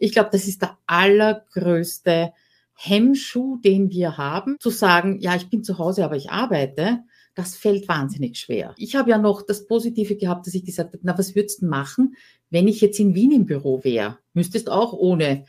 Ich 0.00 0.12
glaube, 0.12 0.30
das 0.32 0.48
ist 0.48 0.62
der 0.62 0.78
allergrößte 0.86 2.32
Hemmschuh, 2.74 3.58
den 3.58 3.90
wir 3.90 4.16
haben, 4.16 4.56
zu 4.58 4.70
sagen, 4.70 5.20
ja, 5.20 5.36
ich 5.36 5.50
bin 5.50 5.62
zu 5.62 5.78
Hause, 5.78 6.04
aber 6.04 6.16
ich 6.16 6.30
arbeite. 6.30 7.00
Das 7.34 7.54
fällt 7.54 7.86
wahnsinnig 7.88 8.38
schwer. 8.38 8.74
Ich 8.76 8.96
habe 8.96 9.10
ja 9.10 9.18
noch 9.18 9.42
das 9.42 9.66
Positive 9.66 10.16
gehabt, 10.16 10.46
dass 10.46 10.54
ich 10.54 10.64
gesagt 10.64 10.92
habe, 10.92 11.02
na, 11.02 11.16
was 11.16 11.34
würdest 11.34 11.62
du 11.62 11.66
machen, 11.66 12.16
wenn 12.48 12.66
ich 12.66 12.80
jetzt 12.80 12.98
in 12.98 13.14
Wien 13.14 13.32
im 13.32 13.46
Büro 13.46 13.84
wäre? 13.84 14.18
Müsstest 14.32 14.70
auch 14.70 14.92
ohne 14.92 15.44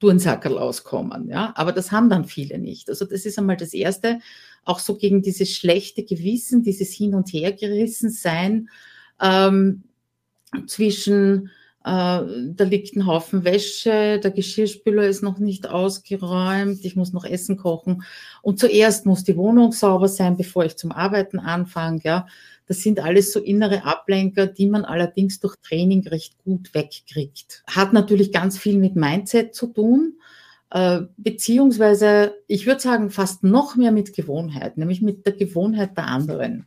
Turnsackerl 0.00 0.56
auskommen, 0.56 1.28
ja. 1.28 1.52
Aber 1.56 1.72
das 1.72 1.90
haben 1.90 2.08
dann 2.08 2.24
viele 2.24 2.58
nicht. 2.58 2.88
Also 2.88 3.04
das 3.04 3.26
ist 3.26 3.38
einmal 3.38 3.56
das 3.56 3.74
Erste. 3.74 4.20
Auch 4.64 4.78
so 4.78 4.96
gegen 4.96 5.22
dieses 5.22 5.50
schlechte 5.50 6.04
Gewissen, 6.04 6.62
dieses 6.62 6.92
Hin- 6.92 7.14
und 7.14 7.32
Hergerissen 7.32 8.10
sein 8.10 8.68
ähm, 9.20 9.82
zwischen 10.66 11.50
da 11.84 12.64
liegt 12.64 12.96
ein 12.96 13.06
Haufen 13.06 13.44
Wäsche, 13.44 14.20
der 14.22 14.30
Geschirrspüler 14.30 15.04
ist 15.04 15.22
noch 15.22 15.38
nicht 15.38 15.68
ausgeräumt, 15.68 16.84
ich 16.84 16.96
muss 16.96 17.12
noch 17.12 17.24
Essen 17.24 17.56
kochen. 17.56 18.02
Und 18.42 18.58
zuerst 18.58 19.06
muss 19.06 19.24
die 19.24 19.36
Wohnung 19.36 19.72
sauber 19.72 20.08
sein, 20.08 20.36
bevor 20.36 20.64
ich 20.64 20.76
zum 20.76 20.92
Arbeiten 20.92 21.38
anfange. 21.38 22.00
Ja. 22.04 22.26
Das 22.66 22.82
sind 22.82 23.00
alles 23.00 23.32
so 23.32 23.40
innere 23.40 23.84
Ablenker, 23.84 24.46
die 24.46 24.66
man 24.66 24.84
allerdings 24.84 25.40
durch 25.40 25.56
Training 25.62 26.06
recht 26.06 26.36
gut 26.44 26.74
wegkriegt. 26.74 27.62
Hat 27.66 27.92
natürlich 27.92 28.32
ganz 28.32 28.58
viel 28.58 28.78
mit 28.78 28.94
Mindset 28.94 29.54
zu 29.54 29.68
tun, 29.68 30.18
äh, 30.70 31.00
beziehungsweise 31.16 32.34
ich 32.46 32.66
würde 32.66 32.80
sagen 32.80 33.08
fast 33.10 33.44
noch 33.44 33.76
mehr 33.76 33.92
mit 33.92 34.14
Gewohnheit, 34.14 34.76
nämlich 34.76 35.00
mit 35.00 35.24
der 35.24 35.32
Gewohnheit 35.32 35.96
der 35.96 36.08
anderen. 36.08 36.66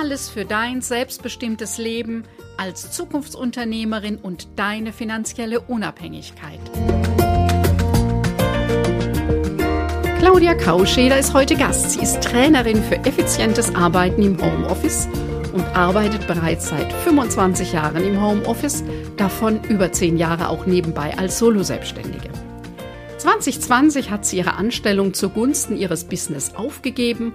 Alles 0.00 0.28
für 0.28 0.44
dein 0.44 0.80
selbstbestimmtes 0.80 1.76
Leben 1.76 2.22
als 2.56 2.92
Zukunftsunternehmerin 2.92 4.16
und 4.16 4.46
deine 4.54 4.92
finanzielle 4.92 5.60
Unabhängigkeit. 5.60 6.60
Claudia 10.20 10.54
Kauscheder 10.54 11.18
ist 11.18 11.34
heute 11.34 11.56
Gast. 11.56 11.90
Sie 11.90 12.00
ist 12.00 12.20
Trainerin 12.20 12.80
für 12.80 12.98
effizientes 12.98 13.74
Arbeiten 13.74 14.22
im 14.22 14.40
Homeoffice 14.40 15.08
und 15.52 15.64
arbeitet 15.74 16.28
bereits 16.28 16.68
seit 16.68 16.92
25 16.92 17.72
Jahren 17.72 18.04
im 18.04 18.22
Homeoffice, 18.22 18.84
davon 19.16 19.64
über 19.64 19.90
10 19.90 20.16
Jahre 20.16 20.48
auch 20.48 20.64
nebenbei 20.64 21.18
als 21.18 21.40
Solo-Selbstständige. 21.40 22.30
2020 23.16 24.12
hat 24.12 24.24
sie 24.24 24.38
ihre 24.38 24.54
Anstellung 24.54 25.12
zugunsten 25.12 25.76
ihres 25.76 26.04
Business 26.04 26.54
aufgegeben 26.54 27.32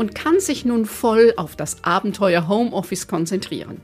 und 0.00 0.14
kann 0.14 0.40
sich 0.40 0.64
nun 0.64 0.86
voll 0.86 1.34
auf 1.36 1.56
das 1.56 1.84
Abenteuer 1.84 2.48
Homeoffice 2.48 3.06
konzentrieren. 3.06 3.82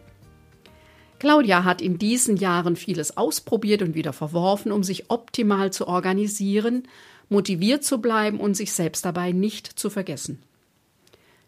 Claudia 1.18 1.62
hat 1.64 1.82
in 1.82 1.98
diesen 1.98 2.38
Jahren 2.38 2.74
vieles 2.74 3.18
ausprobiert 3.18 3.82
und 3.82 3.94
wieder 3.94 4.14
verworfen, 4.14 4.72
um 4.72 4.82
sich 4.82 5.10
optimal 5.10 5.74
zu 5.74 5.86
organisieren, 5.86 6.88
motiviert 7.28 7.84
zu 7.84 7.98
bleiben 7.98 8.40
und 8.40 8.54
sich 8.54 8.72
selbst 8.72 9.04
dabei 9.04 9.32
nicht 9.32 9.66
zu 9.78 9.90
vergessen. 9.90 10.42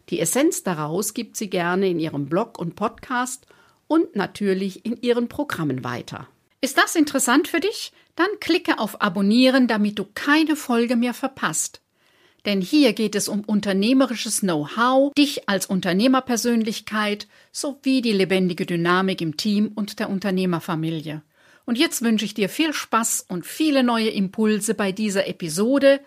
Die 0.09 0.19
Essenz 0.19 0.61
daraus 0.61 1.15
gibt 1.15 1.35
sie 1.35 1.49
gerne 1.49 1.89
in 1.89 1.97
ihrem 1.97 2.27
Blog 2.27 2.59
und 2.59 2.75
Podcast 2.75 3.47
und 3.87 4.15
natürlich 4.15 4.85
in 4.85 5.01
ihren 5.01 5.29
Programmen 5.29 5.83
weiter. 5.83 6.27
Ist 6.61 6.77
das 6.77 6.95
interessant 6.95 7.47
für 7.47 7.59
dich? 7.59 7.91
Dann 8.15 8.29
klicke 8.39 8.77
auf 8.77 9.01
Abonnieren, 9.01 9.67
damit 9.67 9.97
du 9.97 10.05
keine 10.13 10.55
Folge 10.55 10.95
mehr 10.95 11.15
verpasst. 11.15 11.81
Denn 12.45 12.61
hier 12.61 12.93
geht 12.93 13.15
es 13.15 13.27
um 13.27 13.41
unternehmerisches 13.41 14.41
Know-how, 14.41 15.13
dich 15.13 15.49
als 15.49 15.65
Unternehmerpersönlichkeit 15.65 17.27
sowie 17.51 18.01
die 18.01 18.13
lebendige 18.13 18.65
Dynamik 18.65 19.21
im 19.21 19.37
Team 19.37 19.71
und 19.75 19.99
der 19.99 20.09
Unternehmerfamilie. 20.09 21.21
Und 21.65 21.77
jetzt 21.77 22.01
wünsche 22.01 22.25
ich 22.25 22.33
dir 22.33 22.49
viel 22.49 22.73
Spaß 22.73 23.25
und 23.27 23.45
viele 23.45 23.83
neue 23.83 24.09
Impulse 24.09 24.73
bei 24.73 24.91
dieser 24.91 25.27
Episode, 25.27 25.99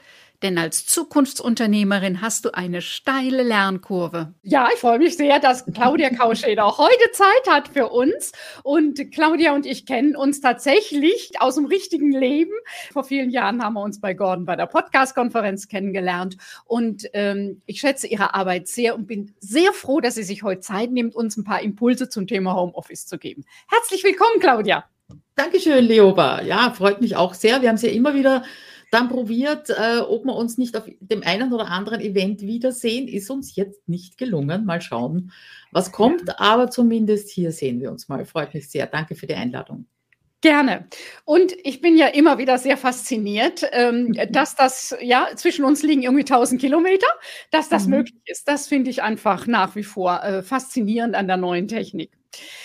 denn 0.42 0.58
als 0.58 0.86
Zukunftsunternehmerin 0.86 2.20
hast 2.20 2.44
du 2.44 2.54
eine 2.54 2.82
steile 2.82 3.42
Lernkurve. 3.42 4.34
Ja, 4.42 4.68
ich 4.72 4.80
freue 4.80 4.98
mich 4.98 5.16
sehr, 5.16 5.38
dass 5.38 5.64
Claudia 5.66 6.10
Kauscheder 6.16 6.76
heute 6.78 7.10
Zeit 7.12 7.48
hat 7.48 7.68
für 7.68 7.88
uns. 7.88 8.32
Und 8.62 9.12
Claudia 9.12 9.54
und 9.54 9.66
ich 9.66 9.86
kennen 9.86 10.16
uns 10.16 10.40
tatsächlich 10.40 11.30
aus 11.40 11.54
dem 11.54 11.66
richtigen 11.66 12.12
Leben. 12.12 12.52
Vor 12.92 13.04
vielen 13.04 13.30
Jahren 13.30 13.62
haben 13.62 13.74
wir 13.74 13.82
uns 13.82 14.00
bei 14.00 14.14
Gordon 14.14 14.44
bei 14.44 14.56
der 14.56 14.66
Podcast-Konferenz 14.66 15.68
kennengelernt. 15.68 16.36
Und 16.64 17.08
ähm, 17.12 17.62
ich 17.66 17.80
schätze 17.80 18.06
ihre 18.06 18.34
Arbeit 18.34 18.68
sehr 18.68 18.94
und 18.94 19.06
bin 19.06 19.34
sehr 19.38 19.72
froh, 19.72 20.00
dass 20.00 20.16
sie 20.16 20.24
sich 20.24 20.42
heute 20.42 20.60
Zeit 20.60 20.90
nimmt, 20.90 21.14
uns 21.14 21.36
ein 21.36 21.44
paar 21.44 21.62
Impulse 21.62 22.08
zum 22.08 22.26
Thema 22.26 22.54
Homeoffice 22.54 23.06
zu 23.06 23.18
geben. 23.18 23.44
Herzlich 23.68 24.02
willkommen, 24.04 24.40
Claudia. 24.40 24.84
Dankeschön, 25.34 25.84
Leoba. 25.86 26.42
Ja, 26.42 26.72
freut 26.76 27.00
mich 27.00 27.16
auch 27.16 27.34
sehr. 27.34 27.62
Wir 27.62 27.68
haben 27.68 27.76
es 27.76 27.82
ja 27.82 27.90
immer 27.90 28.14
wieder 28.14 28.44
dann 28.92 29.08
probiert, 29.08 29.70
äh, 29.70 30.00
ob 30.00 30.26
wir 30.26 30.36
uns 30.36 30.58
nicht 30.58 30.76
auf 30.76 30.84
dem 31.00 31.22
einen 31.22 31.52
oder 31.54 31.68
anderen 31.68 32.00
Event 32.00 32.42
wiedersehen. 32.42 33.08
Ist 33.08 33.30
uns 33.30 33.56
jetzt 33.56 33.88
nicht 33.88 34.18
gelungen. 34.18 34.66
Mal 34.66 34.82
schauen, 34.82 35.32
was 35.72 35.92
kommt. 35.92 36.38
Aber 36.38 36.70
zumindest 36.70 37.30
hier 37.30 37.52
sehen 37.52 37.80
wir 37.80 37.90
uns 37.90 38.08
mal. 38.08 38.26
Freut 38.26 38.52
mich 38.52 38.68
sehr. 38.70 38.86
Danke 38.86 39.14
für 39.14 39.26
die 39.26 39.34
Einladung. 39.34 39.86
Gerne. 40.42 40.88
Und 41.24 41.54
ich 41.64 41.80
bin 41.80 41.96
ja 41.96 42.08
immer 42.08 42.36
wieder 42.36 42.58
sehr 42.58 42.76
fasziniert, 42.76 43.64
ähm, 43.72 44.12
dass 44.30 44.56
das, 44.56 44.94
ja, 45.00 45.28
zwischen 45.36 45.64
uns 45.64 45.82
liegen 45.82 46.02
irgendwie 46.02 46.24
1000 46.24 46.60
Kilometer, 46.60 47.06
dass 47.50 47.70
das 47.70 47.86
mhm. 47.86 47.96
möglich 47.96 48.20
ist. 48.26 48.46
Das 48.46 48.66
finde 48.66 48.90
ich 48.90 49.02
einfach 49.02 49.46
nach 49.46 49.74
wie 49.74 49.84
vor 49.84 50.22
äh, 50.22 50.42
faszinierend 50.42 51.14
an 51.14 51.28
der 51.28 51.38
neuen 51.38 51.66
Technik. 51.66 52.12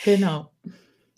Genau. 0.04 0.52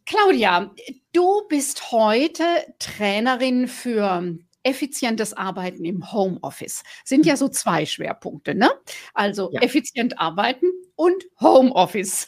Claudia, 0.05 0.71
du 1.13 1.47
bist 1.49 1.91
heute 1.91 2.43
Trainerin 2.77 3.67
für 3.67 4.37
effizientes 4.69 5.33
Arbeiten 5.33 5.85
im 5.85 6.11
Homeoffice. 6.11 6.83
Sind 7.03 7.25
ja 7.25 7.35
so 7.35 7.49
zwei 7.49 7.85
Schwerpunkte, 7.85 8.55
ne? 8.55 8.69
Also 9.13 9.49
ja. 9.51 9.61
effizient 9.61 10.19
arbeiten 10.19 10.67
und 10.95 11.25
Homeoffice. 11.39 12.27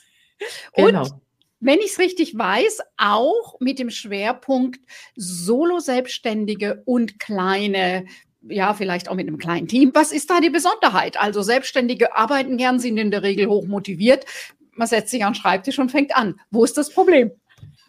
Genau. 0.75 1.03
Und 1.03 1.13
wenn 1.59 1.79
ich 1.79 1.91
es 1.91 1.99
richtig 1.99 2.37
weiß, 2.37 2.79
auch 2.97 3.59
mit 3.59 3.77
dem 3.77 3.91
Schwerpunkt 3.91 4.79
Solo-Selbstständige 5.15 6.81
und 6.85 7.19
kleine 7.19 8.05
ja, 8.47 8.73
vielleicht 8.73 9.07
auch 9.07 9.15
mit 9.15 9.27
einem 9.27 9.37
kleinen 9.37 9.67
Team. 9.67 9.91
Was 9.93 10.11
ist 10.11 10.29
da 10.29 10.39
die 10.39 10.49
Besonderheit? 10.49 11.15
Also 11.15 11.43
Selbstständige 11.43 12.15
arbeiten 12.15 12.57
gern, 12.57 12.79
sind 12.79 12.97
in 12.97 13.11
der 13.11 13.21
Regel 13.23 13.47
hoch 13.47 13.67
motiviert. 13.67 14.25
Man 14.73 14.87
setzt 14.87 15.11
sich 15.11 15.23
an 15.23 15.33
den 15.33 15.39
Schreibtisch 15.39 15.77
und 15.77 15.91
fängt 15.91 16.15
an. 16.15 16.39
Wo 16.49 16.63
ist 16.63 16.77
das 16.77 16.89
Problem? 16.89 17.31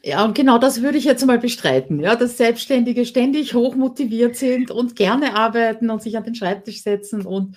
Ja, 0.04 0.24
und 0.24 0.34
genau 0.34 0.58
das 0.58 0.82
würde 0.82 0.98
ich 0.98 1.04
jetzt 1.04 1.24
mal 1.26 1.38
bestreiten, 1.38 2.00
ja, 2.00 2.16
dass 2.16 2.36
Selbstständige 2.36 3.06
ständig 3.06 3.54
hoch 3.54 3.76
motiviert 3.76 4.34
sind 4.34 4.72
und 4.72 4.96
gerne 4.96 5.36
arbeiten 5.36 5.90
und 5.90 6.02
sich 6.02 6.16
an 6.16 6.24
den 6.24 6.34
Schreibtisch 6.34 6.82
setzen 6.82 7.24
und 7.24 7.56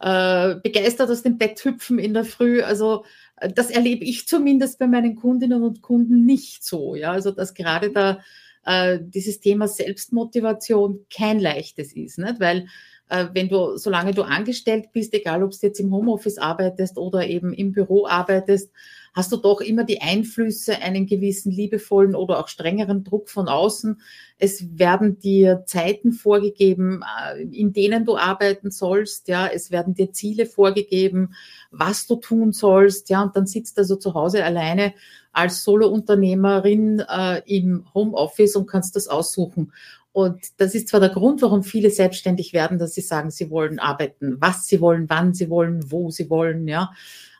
äh, 0.00 0.56
begeistert 0.56 1.10
aus 1.10 1.22
dem 1.22 1.38
Bett 1.38 1.64
hüpfen 1.64 1.98
in 1.98 2.12
der 2.12 2.26
Früh. 2.26 2.62
Also 2.62 3.04
äh, 3.36 3.50
das 3.50 3.70
erlebe 3.70 4.04
ich 4.04 4.28
zumindest 4.28 4.78
bei 4.78 4.86
meinen 4.86 5.16
Kundinnen 5.16 5.62
und 5.62 5.80
Kunden 5.80 6.26
nicht 6.26 6.64
so. 6.64 6.94
Ja, 6.94 7.12
also 7.12 7.30
dass 7.30 7.54
gerade 7.54 7.90
da 7.90 8.20
äh, 8.66 8.98
dieses 9.00 9.40
Thema 9.40 9.66
Selbstmotivation 9.66 11.06
kein 11.10 11.40
leichtes 11.40 11.94
ist, 11.94 12.18
nicht? 12.18 12.40
weil 12.40 12.68
wenn 13.08 13.48
du, 13.48 13.76
solange 13.76 14.12
du 14.12 14.22
angestellt 14.22 14.92
bist, 14.92 15.14
egal 15.14 15.42
ob 15.42 15.52
du 15.52 15.58
jetzt 15.62 15.80
im 15.80 15.92
Homeoffice 15.92 16.38
arbeitest 16.38 16.98
oder 16.98 17.26
eben 17.26 17.52
im 17.52 17.72
Büro 17.72 18.06
arbeitest, 18.06 18.70
hast 19.16 19.32
du 19.32 19.38
doch 19.38 19.62
immer 19.62 19.84
die 19.84 20.02
Einflüsse, 20.02 20.76
einen 20.82 21.06
gewissen 21.06 21.50
liebevollen 21.50 22.14
oder 22.14 22.38
auch 22.38 22.48
strengeren 22.48 23.02
Druck 23.02 23.30
von 23.30 23.48
außen. 23.48 23.98
Es 24.38 24.78
werden 24.78 25.18
dir 25.18 25.64
Zeiten 25.64 26.12
vorgegeben, 26.12 27.02
äh, 27.32 27.42
in 27.42 27.72
denen 27.72 28.04
du 28.04 28.18
arbeiten 28.18 28.70
sollst, 28.70 29.28
ja. 29.28 29.46
Es 29.46 29.70
werden 29.70 29.94
dir 29.94 30.12
Ziele 30.12 30.44
vorgegeben, 30.44 31.34
was 31.70 32.06
du 32.06 32.16
tun 32.16 32.52
sollst, 32.52 33.08
ja. 33.08 33.22
Und 33.22 33.34
dann 33.34 33.46
sitzt 33.46 33.78
du 33.78 33.80
also 33.80 33.96
zu 33.96 34.12
Hause 34.12 34.44
alleine 34.44 34.92
als 35.32 35.64
Solo-Unternehmerin 35.64 37.00
äh, 37.00 37.40
im 37.46 37.86
Homeoffice 37.94 38.54
und 38.56 38.66
kannst 38.66 38.96
das 38.96 39.08
aussuchen. 39.08 39.72
Und 40.16 40.40
das 40.56 40.74
ist 40.74 40.88
zwar 40.88 41.00
der 41.00 41.10
Grund, 41.10 41.42
warum 41.42 41.62
viele 41.62 41.90
selbstständig 41.90 42.54
werden, 42.54 42.78
dass 42.78 42.94
sie 42.94 43.02
sagen, 43.02 43.30
sie 43.30 43.50
wollen 43.50 43.78
arbeiten, 43.78 44.38
was 44.40 44.66
sie 44.66 44.80
wollen, 44.80 45.10
wann 45.10 45.34
sie 45.34 45.50
wollen, 45.50 45.92
wo 45.92 46.10
sie 46.10 46.30
wollen, 46.30 46.66
ja. 46.66 46.90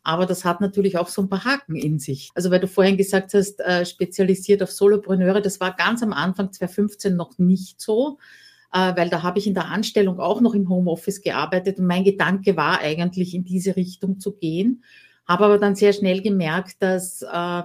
Aber 0.02 0.26
das 0.26 0.44
hat 0.44 0.60
natürlich 0.60 0.98
auch 0.98 1.08
so 1.08 1.22
ein 1.22 1.30
paar 1.30 1.46
Haken 1.46 1.74
in 1.74 1.98
sich. 1.98 2.28
Also 2.34 2.50
weil 2.50 2.60
du 2.60 2.68
vorhin 2.68 2.98
gesagt 2.98 3.32
hast, 3.32 3.60
äh, 3.60 3.86
spezialisiert 3.86 4.62
auf 4.62 4.70
Solopreneure, 4.70 5.40
das 5.40 5.58
war 5.58 5.74
ganz 5.74 6.02
am 6.02 6.12
Anfang 6.12 6.52
2015 6.52 7.16
noch 7.16 7.38
nicht 7.38 7.80
so 7.80 8.18
äh, 8.74 8.94
weil 8.94 9.08
da 9.08 9.22
habe 9.22 9.38
ich 9.38 9.46
in 9.46 9.54
der 9.54 9.68
Anstellung 9.68 10.20
auch 10.20 10.42
noch 10.42 10.52
im 10.52 10.68
Homeoffice 10.68 11.22
gearbeitet 11.22 11.78
und 11.78 11.86
mein 11.86 12.04
Gedanke 12.04 12.58
war 12.58 12.80
eigentlich 12.80 13.34
in 13.34 13.44
diese 13.44 13.74
Richtung 13.74 14.20
zu 14.20 14.32
gehen, 14.32 14.84
habe 15.26 15.46
aber 15.46 15.56
dann 15.56 15.76
sehr 15.76 15.94
schnell 15.94 16.20
gemerkt, 16.20 16.82
dass 16.82 17.22
äh, 17.22 17.62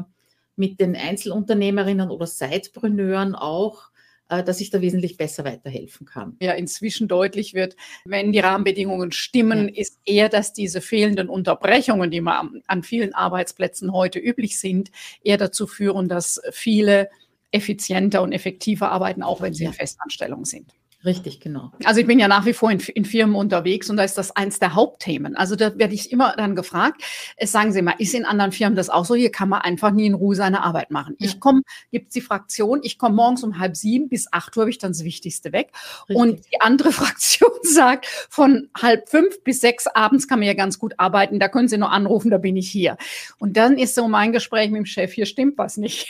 mit 0.55 0.79
den 0.79 0.95
Einzelunternehmerinnen 0.95 2.09
oder 2.09 2.27
Sidepreneuren 2.27 3.35
auch 3.35 3.90
dass 4.31 4.61
ich 4.61 4.69
da 4.69 4.81
wesentlich 4.81 5.17
besser 5.17 5.43
weiterhelfen 5.43 6.05
kann. 6.05 6.37
Ja, 6.41 6.53
inzwischen 6.53 7.07
deutlich 7.07 7.53
wird, 7.53 7.75
wenn 8.05 8.31
die 8.31 8.39
Rahmenbedingungen 8.39 9.11
stimmen, 9.11 9.67
ja. 9.67 9.81
ist 9.81 9.99
eher, 10.05 10.29
dass 10.29 10.53
diese 10.53 10.81
fehlenden 10.81 11.29
Unterbrechungen, 11.29 12.09
die 12.11 12.21
man 12.21 12.61
an 12.67 12.83
vielen 12.83 13.13
Arbeitsplätzen 13.13 13.91
heute 13.91 14.19
üblich 14.19 14.57
sind, 14.57 14.91
eher 15.23 15.37
dazu 15.37 15.67
führen, 15.67 16.07
dass 16.07 16.41
viele 16.51 17.09
effizienter 17.51 18.21
und 18.21 18.31
effektiver 18.31 18.91
arbeiten, 18.91 19.23
auch 19.23 19.41
wenn 19.41 19.53
sie 19.53 19.65
ja. 19.65 19.69
in 19.69 19.75
Festanstellung 19.75 20.45
sind. 20.45 20.73
Richtig, 21.03 21.39
genau. 21.39 21.71
Also 21.83 21.99
ich 21.99 22.05
bin 22.05 22.19
ja 22.19 22.27
nach 22.27 22.45
wie 22.45 22.53
vor 22.53 22.69
in, 22.69 22.79
in, 22.79 23.05
Firmen 23.05 23.35
unterwegs 23.35 23.89
und 23.89 23.97
da 23.97 24.03
ist 24.03 24.19
das 24.19 24.35
eins 24.35 24.59
der 24.59 24.75
Hauptthemen. 24.75 25.35
Also 25.35 25.55
da 25.55 25.75
werde 25.77 25.95
ich 25.95 26.11
immer 26.11 26.35
dann 26.37 26.55
gefragt, 26.55 27.01
es 27.37 27.51
sagen 27.51 27.71
Sie 27.71 27.81
mal, 27.81 27.95
ist 27.97 28.13
in 28.13 28.23
anderen 28.23 28.51
Firmen 28.51 28.75
das 28.75 28.89
auch 28.89 29.05
so? 29.05 29.15
Hier 29.15 29.31
kann 29.31 29.49
man 29.49 29.61
einfach 29.61 29.91
nie 29.91 30.05
in 30.05 30.13
Ruhe 30.13 30.35
seine 30.35 30.61
Arbeit 30.61 30.91
machen. 30.91 31.15
Ja. 31.17 31.27
Ich 31.27 31.39
komme, 31.39 31.63
gibt 31.91 32.13
die 32.13 32.21
Fraktion, 32.21 32.81
ich 32.83 32.99
komme 32.99 33.15
morgens 33.15 33.43
um 33.43 33.57
halb 33.57 33.75
sieben 33.75 34.09
bis 34.09 34.31
acht 34.31 34.55
Uhr 34.55 34.61
habe 34.61 34.69
ich 34.69 34.77
dann 34.77 34.91
das 34.91 35.03
Wichtigste 35.03 35.51
weg. 35.51 35.71
Richtig. 36.01 36.15
Und 36.15 36.41
die 36.51 36.61
andere 36.61 36.91
Fraktion 36.91 37.49
sagt, 37.63 38.05
von 38.29 38.69
halb 38.79 39.09
fünf 39.09 39.43
bis 39.43 39.59
sechs 39.59 39.87
abends 39.87 40.27
kann 40.27 40.37
man 40.37 40.47
ja 40.47 40.53
ganz 40.53 40.77
gut 40.77 40.93
arbeiten, 40.97 41.39
da 41.39 41.47
können 41.47 41.67
Sie 41.67 41.77
nur 41.77 41.91
anrufen, 41.91 42.29
da 42.29 42.37
bin 42.37 42.55
ich 42.57 42.69
hier. 42.69 42.97
Und 43.39 43.57
dann 43.57 43.79
ist 43.79 43.95
so 43.95 44.07
mein 44.07 44.33
Gespräch 44.33 44.69
mit 44.69 44.77
dem 44.77 44.85
Chef, 44.85 45.13
hier 45.13 45.25
stimmt 45.25 45.57
was 45.57 45.77
nicht. 45.77 46.07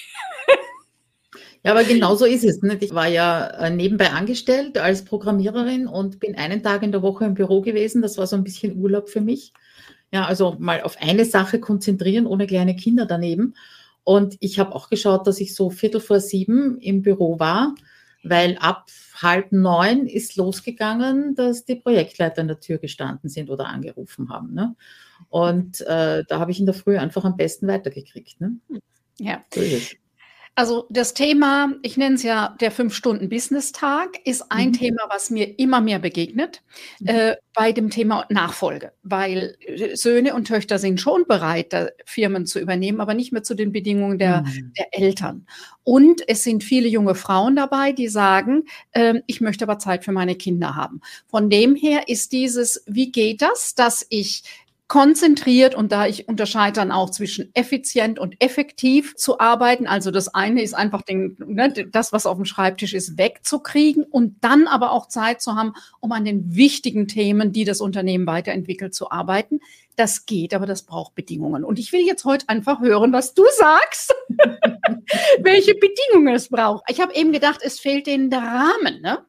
Ja, 1.63 1.71
aber 1.71 1.83
genau 1.83 2.15
so 2.15 2.25
ist 2.25 2.43
es. 2.43 2.61
Nicht? 2.61 2.81
Ich 2.81 2.93
war 2.93 3.07
ja 3.07 3.47
äh, 3.47 3.69
nebenbei 3.69 4.09
angestellt 4.11 4.77
als 4.77 5.05
Programmiererin 5.05 5.87
und 5.87 6.19
bin 6.19 6.35
einen 6.35 6.63
Tag 6.63 6.81
in 6.81 6.91
der 6.91 7.03
Woche 7.03 7.25
im 7.25 7.35
Büro 7.35 7.61
gewesen. 7.61 8.01
Das 8.01 8.17
war 8.17 8.25
so 8.25 8.35
ein 8.35 8.43
bisschen 8.43 8.77
Urlaub 8.77 9.09
für 9.09 9.21
mich. 9.21 9.53
Ja, 10.11 10.25
also 10.25 10.55
mal 10.59 10.81
auf 10.81 10.97
eine 10.99 11.25
Sache 11.25 11.59
konzentrieren, 11.59 12.25
ohne 12.25 12.47
kleine 12.47 12.75
Kinder 12.75 13.05
daneben. 13.05 13.53
Und 14.03 14.37
ich 14.39 14.59
habe 14.59 14.73
auch 14.75 14.89
geschaut, 14.89 15.27
dass 15.27 15.39
ich 15.39 15.53
so 15.53 15.69
Viertel 15.69 16.01
vor 16.01 16.19
sieben 16.19 16.79
im 16.79 17.03
Büro 17.03 17.39
war, 17.39 17.75
weil 18.23 18.57
ab 18.59 18.87
halb 19.21 19.51
neun 19.51 20.07
ist 20.07 20.35
losgegangen, 20.35 21.35
dass 21.35 21.65
die 21.65 21.75
Projektleiter 21.75 22.41
an 22.41 22.47
der 22.47 22.59
Tür 22.59 22.79
gestanden 22.79 23.29
sind 23.29 23.51
oder 23.51 23.67
angerufen 23.67 24.29
haben. 24.29 24.53
Ne? 24.53 24.75
Und 25.29 25.81
äh, 25.81 26.23
da 26.27 26.39
habe 26.39 26.51
ich 26.51 26.59
in 26.59 26.65
der 26.65 26.75
Früh 26.75 26.97
einfach 26.97 27.23
am 27.23 27.37
besten 27.37 27.67
weitergekriegt. 27.67 28.41
Ne? 28.41 28.57
Ja. 29.19 29.43
So 29.53 29.61
ist 29.61 29.73
es. 29.73 30.00
Also 30.53 30.85
das 30.89 31.13
Thema, 31.13 31.73
ich 31.81 31.95
nenne 31.95 32.15
es 32.15 32.23
ja 32.23 32.57
der 32.59 32.71
Fünf-Stunden-Business-Tag, 32.71 34.19
ist 34.25 34.51
ein 34.51 34.69
mhm. 34.69 34.73
Thema, 34.73 35.01
was 35.07 35.29
mir 35.29 35.57
immer 35.57 35.79
mehr 35.79 35.99
begegnet 35.99 36.61
mhm. 36.99 37.07
äh, 37.07 37.35
bei 37.53 37.71
dem 37.71 37.89
Thema 37.89 38.25
Nachfolge, 38.29 38.91
weil 39.01 39.55
äh, 39.65 39.95
Söhne 39.95 40.35
und 40.35 40.49
Töchter 40.49 40.77
sind 40.77 40.99
schon 40.99 41.25
bereit, 41.25 41.73
Firmen 42.05 42.45
zu 42.45 42.59
übernehmen, 42.59 42.99
aber 42.99 43.13
nicht 43.13 43.31
mehr 43.31 43.43
zu 43.43 43.55
den 43.55 43.71
Bedingungen 43.71 44.17
der, 44.17 44.41
mhm. 44.41 44.73
der 44.77 44.93
Eltern. 44.93 45.47
Und 45.83 46.21
es 46.27 46.43
sind 46.43 46.65
viele 46.65 46.89
junge 46.89 47.15
Frauen 47.15 47.55
dabei, 47.55 47.93
die 47.93 48.09
sagen, 48.09 48.65
äh, 48.91 49.21
ich 49.27 49.39
möchte 49.39 49.63
aber 49.63 49.79
Zeit 49.79 50.03
für 50.03 50.11
meine 50.11 50.35
Kinder 50.35 50.75
haben. 50.75 50.99
Von 51.27 51.49
dem 51.49 51.75
her 51.75 52.09
ist 52.09 52.33
dieses, 52.33 52.83
wie 52.87 53.11
geht 53.11 53.41
das, 53.41 53.73
dass 53.73 54.05
ich 54.09 54.43
konzentriert 54.91 55.73
und 55.73 55.93
da 55.93 56.05
ich 56.05 56.27
unterscheide 56.27 56.73
dann 56.73 56.91
auch 56.91 57.11
zwischen 57.11 57.49
effizient 57.53 58.19
und 58.19 58.35
effektiv 58.43 59.15
zu 59.15 59.39
arbeiten. 59.39 59.87
Also 59.87 60.11
das 60.11 60.35
eine 60.35 60.61
ist 60.61 60.73
einfach 60.73 61.01
den, 61.01 61.37
ne, 61.39 61.71
das, 61.89 62.11
was 62.11 62.25
auf 62.25 62.35
dem 62.35 62.43
Schreibtisch 62.43 62.93
ist, 62.93 63.17
wegzukriegen 63.17 64.03
und 64.03 64.43
dann 64.43 64.67
aber 64.67 64.91
auch 64.91 65.07
Zeit 65.07 65.41
zu 65.41 65.55
haben, 65.55 65.75
um 66.01 66.11
an 66.11 66.25
den 66.25 66.57
wichtigen 66.57 67.07
Themen, 67.07 67.53
die 67.53 67.63
das 67.63 67.79
Unternehmen 67.79 68.27
weiterentwickelt, 68.27 68.93
zu 68.93 69.09
arbeiten. 69.09 69.61
Das 69.95 70.25
geht, 70.25 70.53
aber 70.53 70.65
das 70.65 70.81
braucht 70.83 71.15
Bedingungen. 71.15 71.63
Und 71.63 71.79
ich 71.79 71.93
will 71.93 72.05
jetzt 72.05 72.25
heute 72.25 72.49
einfach 72.49 72.81
hören, 72.81 73.13
was 73.13 73.33
du 73.33 73.45
sagst, 73.57 74.13
welche 75.39 75.73
Bedingungen 75.73 76.35
es 76.35 76.49
braucht. 76.49 76.83
Ich 76.89 76.99
habe 76.99 77.15
eben 77.15 77.31
gedacht, 77.31 77.61
es 77.63 77.79
fehlt 77.79 78.07
denen 78.07 78.29
der 78.29 78.39
Rahmen. 78.39 79.01
Ne? 79.01 79.19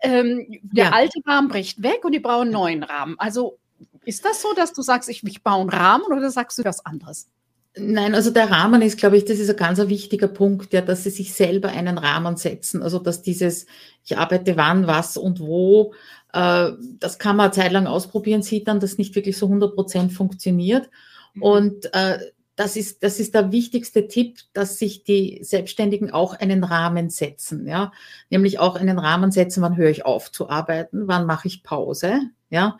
Ähm, 0.00 0.46
der 0.62 0.86
ja. 0.86 0.90
alte 0.90 1.20
Rahmen 1.24 1.46
bricht 1.46 1.80
weg 1.80 2.04
und 2.04 2.10
die 2.10 2.18
brauchen 2.18 2.48
einen 2.48 2.50
neuen 2.50 2.82
Rahmen. 2.82 3.14
Also 3.18 3.60
ist 4.04 4.24
das 4.24 4.42
so, 4.42 4.52
dass 4.54 4.72
du 4.72 4.82
sagst, 4.82 5.08
ich, 5.08 5.22
ich 5.24 5.42
baue 5.42 5.60
einen 5.60 5.70
Rahmen 5.70 6.04
oder 6.06 6.30
sagst 6.30 6.58
du 6.58 6.64
was 6.64 6.84
anderes? 6.84 7.28
Nein, 7.74 8.14
also 8.14 8.30
der 8.30 8.50
Rahmen 8.50 8.82
ist, 8.82 8.98
glaube 8.98 9.16
ich, 9.16 9.24
das 9.24 9.38
ist 9.38 9.48
ein 9.48 9.56
ganz 9.56 9.78
wichtiger 9.78 10.28
Punkt, 10.28 10.74
ja, 10.74 10.82
dass 10.82 11.04
sie 11.04 11.10
sich 11.10 11.32
selber 11.32 11.70
einen 11.70 11.96
Rahmen 11.96 12.36
setzen. 12.36 12.82
Also 12.82 12.98
dass 12.98 13.22
dieses, 13.22 13.66
ich 14.04 14.18
arbeite 14.18 14.56
wann, 14.56 14.86
was 14.86 15.16
und 15.16 15.40
wo, 15.40 15.94
äh, 16.34 16.72
das 16.98 17.18
kann 17.18 17.36
man 17.36 17.44
eine 17.44 17.54
Zeit 17.54 17.72
lang 17.72 17.86
ausprobieren, 17.86 18.42
sieht 18.42 18.68
dann, 18.68 18.80
dass 18.80 18.98
nicht 18.98 19.14
wirklich 19.14 19.38
so 19.38 19.46
100 19.46 19.74
Prozent 19.74 20.12
funktioniert. 20.12 20.90
Mhm. 21.32 21.42
Und 21.42 21.94
äh, 21.94 22.18
das 22.56 22.76
ist, 22.76 23.02
das 23.02 23.18
ist 23.18 23.34
der 23.34 23.52
wichtigste 23.52 24.06
Tipp, 24.06 24.40
dass 24.52 24.78
sich 24.78 25.04
die 25.04 25.40
Selbstständigen 25.42 26.10
auch 26.10 26.34
einen 26.34 26.64
Rahmen 26.64 27.08
setzen, 27.08 27.66
ja. 27.66 27.92
Nämlich 28.28 28.58
auch 28.58 28.76
einen 28.76 28.98
Rahmen 28.98 29.32
setzen, 29.32 29.62
wann 29.62 29.78
höre 29.78 29.88
ich 29.88 30.04
auf 30.04 30.30
zu 30.30 30.50
arbeiten, 30.50 31.08
wann 31.08 31.24
mache 31.24 31.48
ich 31.48 31.62
Pause, 31.62 32.20
ja 32.50 32.78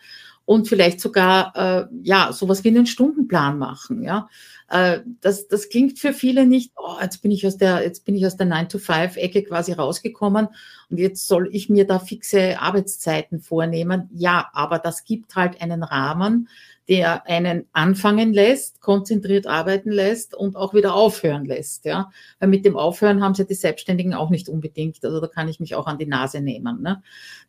und 0.52 0.68
vielleicht 0.68 1.00
sogar 1.00 1.56
äh, 1.56 1.86
ja 2.02 2.30
sowas 2.32 2.62
wie 2.62 2.68
einen 2.68 2.86
Stundenplan 2.86 3.58
machen. 3.58 4.02
Ja, 4.02 4.28
äh, 4.68 5.00
das, 5.22 5.48
das 5.48 5.70
klingt 5.70 5.98
für 5.98 6.12
viele 6.12 6.44
nicht. 6.44 6.72
Oh, 6.76 6.96
jetzt 7.00 7.22
bin 7.22 7.30
ich 7.30 7.46
aus 7.46 7.56
der 7.56 7.82
jetzt 7.82 8.04
bin 8.04 8.14
ich 8.14 8.26
aus 8.26 8.36
der 8.36 8.44
9 8.44 8.68
to 8.68 8.78
5 8.78 9.16
Ecke 9.16 9.42
quasi 9.44 9.72
rausgekommen 9.72 10.48
und 10.90 10.98
jetzt 10.98 11.26
soll 11.26 11.48
ich 11.52 11.70
mir 11.70 11.86
da 11.86 11.98
fixe 11.98 12.60
Arbeitszeiten 12.60 13.40
vornehmen. 13.40 14.10
Ja, 14.12 14.50
aber 14.52 14.78
das 14.78 15.04
gibt 15.04 15.36
halt 15.36 15.62
einen 15.62 15.82
Rahmen, 15.82 16.48
der 16.88 17.26
einen 17.28 17.66
anfangen 17.72 18.32
lässt, 18.32 18.80
konzentriert 18.80 19.46
arbeiten 19.46 19.92
lässt 19.92 20.34
und 20.34 20.56
auch 20.56 20.74
wieder 20.74 20.94
aufhören 20.94 21.44
lässt. 21.44 21.84
Ja, 21.84 22.10
weil 22.40 22.48
mit 22.48 22.64
dem 22.64 22.76
Aufhören 22.76 23.22
haben 23.22 23.34
sie 23.34 23.46
die 23.46 23.54
Selbstständigen 23.54 24.14
auch 24.14 24.30
nicht 24.30 24.48
unbedingt. 24.48 25.04
Also 25.04 25.20
da 25.20 25.28
kann 25.28 25.48
ich 25.48 25.60
mich 25.60 25.76
auch 25.76 25.86
an 25.86 25.98
die 25.98 26.06
Nase 26.06 26.40
nehmen. 26.40 26.82
Ne? 26.82 27.00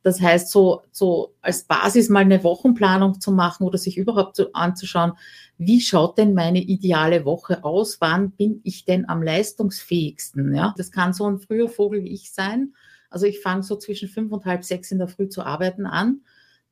Das 0.04 0.22
heißt, 0.22 0.52
so, 0.52 0.84
so 0.92 1.34
als 1.42 1.64
Basis 1.64 2.10
mal 2.10 2.20
eine 2.20 2.44
Wochenplanung 2.44 3.20
zu 3.20 3.32
machen 3.32 3.66
oder 3.66 3.80
sich 3.80 3.98
überhaupt 3.98 4.36
so 4.36 4.52
anzuschauen, 4.54 5.14
wie 5.58 5.82
schaut 5.82 6.18
denn 6.20 6.36
meine 6.36 6.62
ideale 6.62 7.26
Woche 7.26 7.64
aus? 7.64 8.00
Wann 8.02 8.32
bin 8.32 8.62
ich 8.64 8.86
denn 8.86 9.10
am 9.10 9.24
leistungsfähigsten? 9.24 10.54
Ja, 10.54 10.76
das 10.78 10.92
kann 10.92 11.14
so 11.14 11.28
ein 11.28 11.40
früher 11.40 11.70
Vogel 11.70 12.04
wie 12.04 12.14
ich 12.14 12.32
sein. 12.32 12.74
Also 13.10 13.26
ich 13.26 13.42
fange 13.42 13.64
so 13.64 13.76
zwischen 13.78 14.10
fünf 14.10 14.32
und 14.32 14.46
halb 14.46 14.64
sechs 14.64 14.92
in 14.92 15.00
der 15.00 15.08
Früh 15.08 15.28
zu 15.28 15.44
arbeiten 15.44 15.86
an 15.86 16.22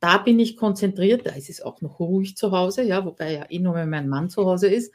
da 0.01 0.17
bin 0.17 0.39
ich 0.39 0.57
konzentriert, 0.57 1.27
da 1.27 1.31
ist 1.31 1.49
es 1.49 1.61
auch 1.61 1.79
noch 1.81 1.99
ruhig 1.99 2.35
zu 2.35 2.51
Hause, 2.51 2.83
ja, 2.83 3.05
wobei 3.05 3.33
ja 3.33 3.45
eh 3.49 3.59
nur 3.59 3.75
wenn 3.75 3.89
mein 3.89 4.09
Mann 4.09 4.29
zu 4.29 4.45
Hause 4.45 4.67
ist, 4.67 4.91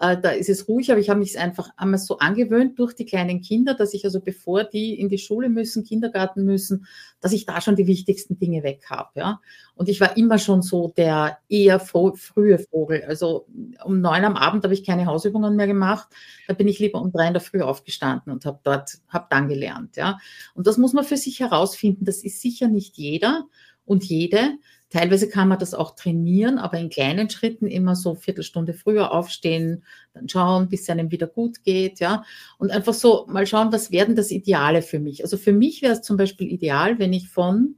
äh, 0.00 0.16
da 0.20 0.30
ist 0.30 0.48
es 0.48 0.68
ruhig, 0.68 0.90
aber 0.92 1.00
ich 1.00 1.10
habe 1.10 1.18
mich 1.18 1.38
einfach 1.38 1.70
einmal 1.76 1.98
so 1.98 2.18
angewöhnt 2.18 2.78
durch 2.78 2.94
die 2.94 3.04
kleinen 3.04 3.40
Kinder, 3.40 3.74
dass 3.74 3.94
ich 3.94 4.04
also 4.04 4.20
bevor 4.20 4.62
die 4.64 4.98
in 4.98 5.08
die 5.08 5.18
Schule 5.18 5.48
müssen, 5.48 5.84
Kindergarten 5.84 6.44
müssen, 6.44 6.86
dass 7.20 7.32
ich 7.32 7.46
da 7.46 7.60
schon 7.60 7.74
die 7.74 7.88
wichtigsten 7.88 8.38
Dinge 8.38 8.62
weg 8.62 8.84
habe, 8.90 9.10
ja. 9.16 9.40
Und 9.74 9.88
ich 9.88 10.00
war 10.00 10.16
immer 10.16 10.38
schon 10.38 10.62
so 10.62 10.92
der 10.96 11.38
eher 11.48 11.80
frühe 11.80 12.58
Vogel. 12.60 13.02
Also 13.08 13.46
um 13.84 14.00
neun 14.00 14.24
am 14.24 14.36
Abend 14.36 14.62
habe 14.62 14.74
ich 14.74 14.84
keine 14.84 15.06
Hausübungen 15.06 15.56
mehr 15.56 15.66
gemacht, 15.66 16.08
da 16.46 16.54
bin 16.54 16.68
ich 16.68 16.78
lieber 16.78 17.00
um 17.00 17.10
drei 17.10 17.26
in 17.26 17.32
der 17.34 17.42
Früh 17.42 17.60
aufgestanden 17.60 18.32
und 18.32 18.44
habe 18.46 18.60
dort, 18.62 18.98
habe 19.08 19.26
dann 19.30 19.48
gelernt, 19.48 19.96
ja. 19.96 20.18
Und 20.54 20.68
das 20.68 20.78
muss 20.78 20.92
man 20.92 21.04
für 21.04 21.16
sich 21.16 21.40
herausfinden. 21.40 22.04
Das 22.04 22.22
ist 22.22 22.40
sicher 22.40 22.68
nicht 22.68 22.96
jeder 22.96 23.48
und 23.84 24.04
jede. 24.04 24.58
Teilweise 24.90 25.28
kann 25.28 25.48
man 25.48 25.58
das 25.58 25.74
auch 25.74 25.96
trainieren, 25.96 26.58
aber 26.58 26.78
in 26.78 26.88
kleinen 26.88 27.28
Schritten 27.28 27.66
immer 27.66 27.96
so 27.96 28.14
Viertelstunde 28.14 28.74
früher 28.74 29.10
aufstehen, 29.10 29.82
dann 30.12 30.28
schauen, 30.28 30.68
bis 30.68 30.82
es 30.82 30.90
einem 30.90 31.10
wieder 31.10 31.26
gut 31.26 31.64
geht, 31.64 31.98
ja. 31.98 32.22
Und 32.58 32.70
einfach 32.70 32.94
so 32.94 33.26
mal 33.28 33.46
schauen, 33.46 33.72
was 33.72 33.90
werden 33.90 34.14
das 34.14 34.30
Ideale 34.30 34.82
für 34.82 35.00
mich? 35.00 35.24
Also 35.24 35.36
für 35.36 35.52
mich 35.52 35.82
wäre 35.82 35.94
es 35.94 36.02
zum 36.02 36.16
Beispiel 36.16 36.46
ideal, 36.52 36.98
wenn 37.00 37.12
ich 37.12 37.28
von 37.28 37.74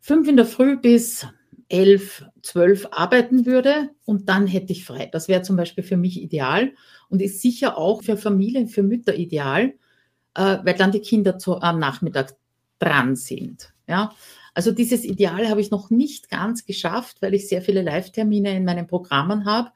fünf 0.00 0.26
in 0.26 0.36
der 0.36 0.46
Früh 0.46 0.76
bis 0.76 1.26
elf, 1.68 2.24
zwölf 2.42 2.88
arbeiten 2.90 3.46
würde 3.46 3.90
und 4.04 4.28
dann 4.28 4.48
hätte 4.48 4.72
ich 4.72 4.84
frei. 4.84 5.08
Das 5.12 5.28
wäre 5.28 5.42
zum 5.42 5.56
Beispiel 5.56 5.84
für 5.84 5.96
mich 5.96 6.20
ideal 6.20 6.72
und 7.08 7.22
ist 7.22 7.40
sicher 7.40 7.78
auch 7.78 8.02
für 8.02 8.16
Familien, 8.16 8.66
für 8.66 8.82
Mütter 8.82 9.14
ideal, 9.14 9.74
äh, 10.34 10.58
weil 10.64 10.74
dann 10.74 10.90
die 10.90 11.00
Kinder 11.00 11.38
zu, 11.38 11.60
am 11.60 11.78
Nachmittag 11.78 12.34
dran 12.80 13.14
sind. 13.14 13.72
Ja, 13.86 14.12
also 14.54 14.72
dieses 14.72 15.04
Ideal 15.04 15.48
habe 15.48 15.60
ich 15.60 15.70
noch 15.70 15.90
nicht 15.90 16.28
ganz 16.30 16.64
geschafft, 16.64 17.18
weil 17.20 17.34
ich 17.34 17.48
sehr 17.48 17.62
viele 17.62 17.82
Live-Termine 17.82 18.56
in 18.56 18.64
meinen 18.64 18.86
Programmen 18.86 19.44
habe. 19.44 19.70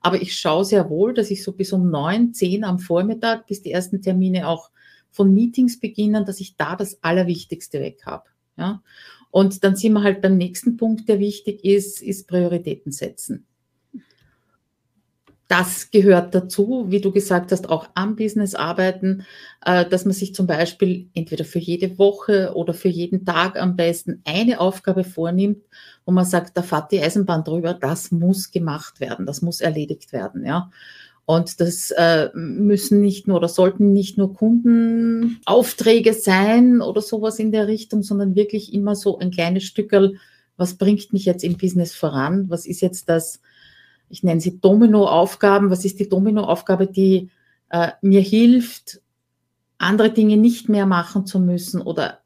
Aber 0.00 0.20
ich 0.22 0.34
schaue 0.34 0.64
sehr 0.64 0.88
wohl, 0.88 1.12
dass 1.12 1.30
ich 1.30 1.44
so 1.44 1.52
bis 1.52 1.72
um 1.72 1.90
neun, 1.90 2.32
zehn 2.32 2.64
am 2.64 2.78
Vormittag, 2.78 3.46
bis 3.46 3.62
die 3.62 3.72
ersten 3.72 4.00
Termine 4.00 4.48
auch 4.48 4.70
von 5.10 5.34
Meetings 5.34 5.80
beginnen, 5.80 6.24
dass 6.24 6.40
ich 6.40 6.56
da 6.56 6.76
das 6.76 7.02
Allerwichtigste 7.02 7.80
weg 7.80 8.02
habe. 8.06 8.24
Ja? 8.56 8.82
Und 9.30 9.62
dann 9.64 9.76
sind 9.76 9.92
wir 9.92 10.02
halt 10.02 10.22
beim 10.22 10.36
nächsten 10.36 10.76
Punkt, 10.76 11.08
der 11.08 11.18
wichtig 11.18 11.64
ist, 11.64 12.02
ist 12.02 12.28
Prioritäten 12.28 12.92
setzen. 12.92 13.46
Das 15.50 15.90
gehört 15.90 16.32
dazu, 16.32 16.86
wie 16.90 17.00
du 17.00 17.10
gesagt 17.10 17.50
hast, 17.50 17.68
auch 17.68 17.88
am 17.94 18.14
Business 18.14 18.54
arbeiten, 18.54 19.26
äh, 19.66 19.84
dass 19.84 20.04
man 20.04 20.14
sich 20.14 20.32
zum 20.32 20.46
Beispiel 20.46 21.08
entweder 21.12 21.44
für 21.44 21.58
jede 21.58 21.98
Woche 21.98 22.52
oder 22.54 22.72
für 22.72 22.88
jeden 22.88 23.24
Tag 23.24 23.60
am 23.60 23.74
besten 23.74 24.22
eine 24.24 24.60
Aufgabe 24.60 25.02
vornimmt, 25.02 25.64
wo 26.04 26.12
man 26.12 26.24
sagt, 26.24 26.56
da 26.56 26.62
fährt 26.62 26.92
die 26.92 27.00
Eisenbahn 27.00 27.42
drüber, 27.42 27.74
das 27.74 28.12
muss 28.12 28.52
gemacht 28.52 29.00
werden, 29.00 29.26
das 29.26 29.42
muss 29.42 29.60
erledigt 29.60 30.12
werden, 30.12 30.46
ja. 30.46 30.70
Und 31.26 31.60
das 31.60 31.90
äh, 31.92 32.30
müssen 32.34 33.00
nicht 33.00 33.26
nur 33.26 33.38
oder 33.38 33.48
sollten 33.48 33.92
nicht 33.92 34.18
nur 34.18 34.34
Kundenaufträge 34.34 36.12
sein 36.12 36.80
oder 36.80 37.02
sowas 37.02 37.40
in 37.40 37.50
der 37.50 37.66
Richtung, 37.66 38.02
sondern 38.02 38.36
wirklich 38.36 38.72
immer 38.72 38.94
so 38.94 39.18
ein 39.18 39.32
kleines 39.32 39.64
Stückel, 39.64 40.16
was 40.56 40.74
bringt 40.74 41.12
mich 41.12 41.24
jetzt 41.24 41.42
im 41.42 41.56
Business 41.56 41.92
voran? 41.92 42.44
Was 42.50 42.66
ist 42.66 42.82
jetzt 42.82 43.08
das, 43.08 43.40
ich 44.10 44.22
nenne 44.22 44.40
sie 44.40 44.60
Dominoaufgaben. 44.60 45.70
Was 45.70 45.84
ist 45.84 46.00
die 46.00 46.08
Dominoaufgabe, 46.08 46.88
die 46.88 47.30
äh, 47.70 47.92
mir 48.02 48.20
hilft, 48.20 49.00
andere 49.78 50.10
Dinge 50.10 50.36
nicht 50.36 50.68
mehr 50.68 50.84
machen 50.84 51.24
zu 51.24 51.38
müssen 51.38 51.80
oder 51.80 52.18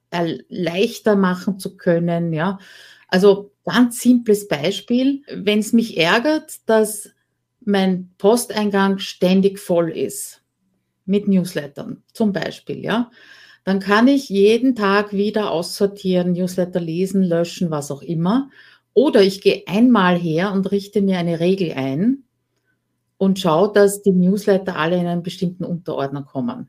leichter 0.49 1.15
machen 1.15 1.59
zu 1.59 1.77
können? 1.77 2.33
Ja, 2.33 2.59
also 3.09 3.53
ganz 3.65 4.01
simples 4.01 4.49
Beispiel. 4.49 5.23
Wenn 5.33 5.61
es 5.61 5.73
mich 5.73 5.99
ärgert, 5.99 6.59
dass 6.67 7.11
mein 7.61 8.11
Posteingang 8.19 8.99
ständig 8.99 9.59
voll 9.59 9.91
ist 9.91 10.43
mit 11.05 11.29
Newslettern 11.29 12.03
zum 12.13 12.33
Beispiel, 12.33 12.83
ja, 12.83 13.11
dann 13.65 13.79
kann 13.79 14.09
ich 14.09 14.29
jeden 14.29 14.75
Tag 14.75 15.13
wieder 15.13 15.51
aussortieren, 15.51 16.33
Newsletter 16.33 16.81
lesen, 16.81 17.23
löschen, 17.23 17.71
was 17.71 17.91
auch 17.91 18.03
immer 18.03 18.51
oder 18.95 19.23
ich 19.23 19.41
gehe 19.41 19.65
einmal 19.67 20.17
her 20.17 20.53
und 20.53 20.71
richte 20.71 21.03
mir 21.03 21.19
eine 21.19 21.41
Regel 21.41 21.73
ein 21.73 22.25
und 23.19 23.39
schaue, 23.39 23.73
dass 23.73 24.03
die 24.03 24.13
Newsletter 24.13 24.77
alle 24.77 24.97
in 24.99 25.07
einen 25.07 25.23
bestimmten 25.23 25.65
Unterordner 25.65 26.23
kommen. 26.23 26.69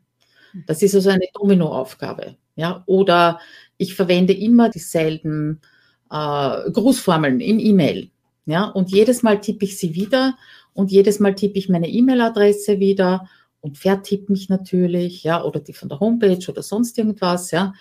Das 0.68 0.82
ist 0.82 0.96
also 0.96 1.10
eine 1.10 1.28
Dominoaufgabe. 1.34 2.36
Ja? 2.56 2.84
Oder 2.86 3.40
ich 3.78 3.94
verwende 3.94 4.34
immer 4.34 4.70
dieselben 4.70 5.62
äh, 6.10 6.72
Grußformeln 6.72 7.42
in 7.42 7.60
E-Mail. 7.60 8.10
Ja? 8.46 8.66
Und 8.66 8.92
jedes 8.92 9.22
Mal 9.22 9.42
tippe 9.42 9.66
ich 9.66 9.78
sie 9.78 9.96
wieder 9.96 10.38
und 10.74 10.92
jedes 10.92 11.20
Mal 11.20 11.36
tippe 11.36 11.58
ich 11.60 11.70
meine 11.70 11.90
E-Mail-Adresse 11.90 12.80
wieder 12.80 13.28
und 13.62 13.78
vertippe 13.78 14.32
mich 14.32 14.48
natürlich, 14.48 15.24
ja, 15.24 15.44
oder 15.44 15.60
die 15.60 15.74
von 15.74 15.90
der 15.90 16.00
Homepage 16.00 16.48
oder 16.48 16.62
sonst 16.62 17.00
irgendwas, 17.00 17.50
ja. 17.50 17.74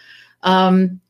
Ähm, 0.43 1.01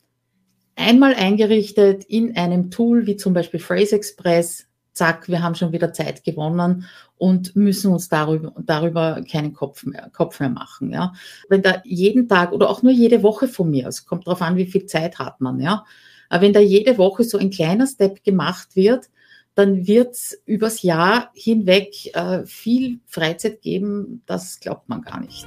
einmal 0.77 1.15
eingerichtet 1.15 2.05
in 2.05 2.37
einem 2.37 2.71
Tool 2.71 3.07
wie 3.07 3.17
zum 3.17 3.35
Beispiel 3.35 3.61
Phrase 3.61 3.97
Express, 3.97 4.67
zack, 4.93 5.29
wir 5.29 5.43
haben 5.43 5.55
schon 5.55 5.73
wieder 5.73 5.93
Zeit 5.93 6.25
gewonnen 6.25 6.87
und 7.17 7.55
müssen 7.57 7.93
uns 7.93 8.09
darüber, 8.09 8.53
darüber 8.65 9.23
keinen 9.31 9.53
Kopf 9.53 9.85
mehr, 9.85 10.11
Kopf 10.13 10.41
mehr 10.41 10.49
machen. 10.49 10.91
Ja. 10.91 11.13
Wenn 11.49 11.63
da 11.63 11.83
jeden 11.85 12.29
Tag 12.29 12.53
oder 12.53 12.71
auch 12.71 12.83
nur 12.83 12.93
jede 12.93 13.23
Woche 13.23 13.49
von 13.49 13.71
mir, 13.71 13.89
es 13.89 14.07
kommt 14.07 14.27
darauf 14.27 14.43
an, 14.43 14.57
wie 14.57 14.67
viel 14.67 14.87
Zeit 14.87 15.19
hat 15.19 15.41
man, 15.41 15.61
ja. 15.61 15.85
Aber 16.29 16.43
wenn 16.43 16.53
da 16.53 16.61
jede 16.61 16.97
Woche 16.97 17.23
so 17.25 17.39
ein 17.39 17.51
kleiner 17.51 17.87
Step 17.87 18.25
gemacht 18.25 18.77
wird, 18.77 19.11
dann 19.55 19.87
wird 19.87 20.15
es 20.15 20.43
übers 20.47 20.83
Jahr 20.83 21.31
hinweg 21.35 22.15
äh, 22.15 22.45
viel 22.45 23.01
Freizeit 23.07 23.63
geben, 23.63 24.23
das 24.27 24.59
glaubt 24.59 24.89
man 24.89 25.03
gar 25.03 25.21
nicht. 25.21 25.47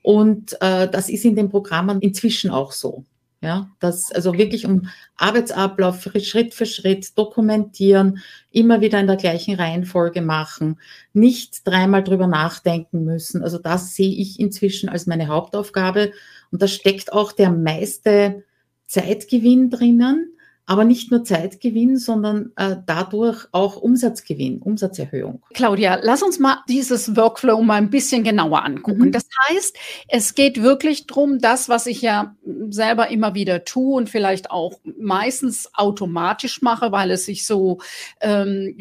Und 0.02 0.60
äh, 0.60 0.88
das 0.90 1.08
ist 1.08 1.24
in 1.24 1.36
den 1.36 1.48
Programmen 1.48 2.00
inzwischen 2.00 2.50
auch 2.50 2.72
so. 2.72 3.04
Ja, 3.42 3.70
das 3.80 4.10
also 4.12 4.32
wirklich 4.34 4.64
um 4.64 4.88
Arbeitsablauf 5.16 6.08
Schritt 6.20 6.54
für 6.54 6.64
Schritt 6.64 7.18
dokumentieren, 7.18 8.18
immer 8.50 8.80
wieder 8.80 8.98
in 8.98 9.06
der 9.06 9.16
gleichen 9.16 9.54
Reihenfolge 9.54 10.22
machen, 10.22 10.80
nicht 11.12 11.66
dreimal 11.66 12.02
drüber 12.02 12.26
nachdenken 12.26 13.04
müssen. 13.04 13.42
Also 13.42 13.58
das 13.58 13.94
sehe 13.94 14.14
ich 14.14 14.40
inzwischen 14.40 14.88
als 14.88 15.06
meine 15.06 15.28
Hauptaufgabe 15.28 16.12
und 16.50 16.62
da 16.62 16.66
steckt 16.66 17.12
auch 17.12 17.30
der 17.32 17.50
meiste 17.50 18.44
Zeitgewinn 18.86 19.68
drinnen 19.68 20.35
aber 20.66 20.85
nicht 20.85 21.12
nur 21.12 21.23
Zeitgewinn, 21.23 21.96
sondern 21.96 22.52
äh, 22.56 22.76
dadurch 22.85 23.46
auch 23.52 23.76
Umsatzgewinn, 23.76 24.61
Umsatzerhöhung. 24.61 25.42
Claudia, 25.54 26.00
lass 26.02 26.25
uns 26.25 26.40
mal 26.40 26.58
dieses 26.68 27.16
Workflow 27.16 27.62
mal 27.62 27.76
ein 27.76 27.90
bisschen 27.90 28.25
genauer 28.25 28.64
angucken. 28.64 29.06
Mhm. 29.06 29.12
Das 29.12 29.28
heißt, 29.49 29.76
es 30.08 30.35
geht 30.35 30.62
wirklich 30.62 31.06
drum, 31.06 31.38
das, 31.38 31.68
was 31.68 31.87
ich 31.87 32.02
ja 32.02 32.35
selber 32.68 33.08
immer 33.08 33.35
wieder 33.35 33.64
tue 33.64 33.94
und 33.94 34.11
vielleicht 34.11 34.50
auch 34.50 34.80
meistens 34.99 35.70
automatisch 35.75 36.62
mache, 36.62 36.90
weil 36.90 37.12
es 37.12 37.26
sich 37.26 37.46
so, 37.46 37.78
ähm, 38.20 38.76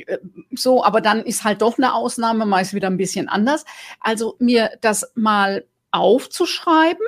so, 0.55 0.83
aber 0.83 1.01
dann 1.01 1.23
ist 1.23 1.43
halt 1.43 1.61
doch 1.61 1.77
eine 1.77 1.93
Ausnahme, 1.93 2.47
meist 2.47 2.73
wieder 2.73 2.87
ein 2.87 2.97
bisschen 2.97 3.29
anders. 3.29 3.63
Also 3.99 4.35
mir 4.39 4.71
das 4.81 5.11
mal 5.13 5.65
aufzuschreiben 5.91 7.05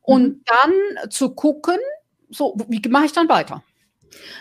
und 0.00 0.22
mhm. 0.22 0.40
dann 0.46 1.10
zu 1.10 1.34
gucken, 1.34 1.76
so, 2.30 2.56
wie 2.68 2.80
mache 2.88 3.04
ich 3.04 3.12
dann 3.12 3.28
weiter? 3.28 3.62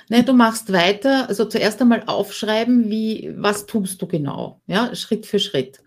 Ne, 0.10 0.24
du 0.24 0.34
machst 0.34 0.72
weiter, 0.72 1.30
also 1.30 1.46
zuerst 1.46 1.82
einmal 1.82 2.04
aufschreiben, 2.06 2.90
wie, 2.90 3.34
was 3.38 3.66
tust 3.66 4.02
du 4.02 4.08
genau, 4.08 4.62
ja, 4.68 4.94
Schritt 4.96 5.26
für 5.26 5.40
Schritt. 5.40 5.84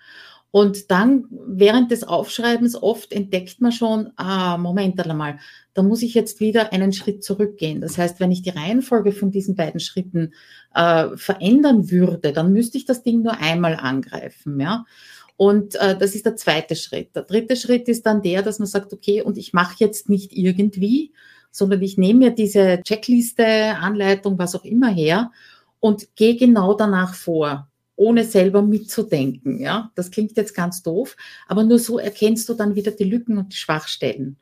Und 0.51 0.91
dann 0.91 1.27
während 1.31 1.91
des 1.91 2.05
Aufschreibens 2.05 2.81
oft 2.81 3.13
entdeckt 3.13 3.61
man 3.61 3.73
schon, 3.73 4.13
ah, 4.17 4.57
Moment 4.57 4.99
einmal, 4.99 5.39
da 5.75 5.83
muss 5.83 6.03
ich 6.03 6.15
jetzt 6.15 6.41
wieder 6.41 6.73
einen 6.73 6.95
Schritt 6.95 7.23
zurückgehen. 7.23 7.83
Das 7.83 7.99
heißt, 7.99 8.21
wenn 8.21 8.33
ich 8.33 8.41
die 8.41 8.51
Reihenfolge 8.51 9.13
von 9.13 9.31
diesen 9.31 9.55
beiden 9.55 9.81
Schritten 9.81 10.33
äh, 10.75 11.09
verändern 11.17 11.91
würde, 11.91 12.33
dann 12.33 12.55
müsste 12.55 12.79
ich 12.79 12.87
das 12.87 13.03
Ding 13.03 13.21
nur 13.21 13.39
einmal 13.39 13.77
angreifen, 13.77 14.59
ja. 14.59 14.87
Und 15.37 15.75
äh, 15.75 15.99
das 15.99 16.15
ist 16.15 16.25
der 16.25 16.37
zweite 16.37 16.77
Schritt. 16.77 17.15
Der 17.15 17.25
dritte 17.25 17.57
Schritt 17.57 17.89
ist 17.89 18.07
dann 18.07 18.23
der, 18.23 18.41
dass 18.41 18.59
man 18.59 18.67
sagt, 18.67 18.95
okay, 18.95 19.21
und 19.21 19.37
ich 19.37 19.53
mache 19.53 19.77
jetzt 19.79 20.09
nicht 20.09 20.33
irgendwie, 20.33 21.13
sondern 21.57 21.83
ich 21.83 21.97
nehme 21.97 22.19
mir 22.19 22.31
diese 22.31 22.83
Checkliste, 22.83 23.47
Anleitung, 23.77 24.39
was 24.39 24.55
auch 24.55 24.65
immer 24.65 24.89
her 24.89 25.31
und 25.81 26.15
gehe 26.17 26.37
genau 26.37 26.75
danach 26.75 27.15
vor 27.15 27.69
ohne 27.97 28.25
selber 28.25 28.63
mitzudenken. 28.63 29.59
Ja, 29.59 29.91
das 29.95 30.11
klingt 30.11 30.37
jetzt 30.37 30.55
ganz 30.55 30.83
doof, 30.83 31.17
aber 31.49 31.65
nur 31.65 31.79
so 31.79 31.99
erkennst 31.99 32.49
du 32.49 32.55
dann 32.55 32.75
wieder 32.75 32.93
die 32.93 33.05
Lücken 33.05 33.39
und 33.39 33.53
die 33.53 33.57
Schwachstellen. 33.57 34.37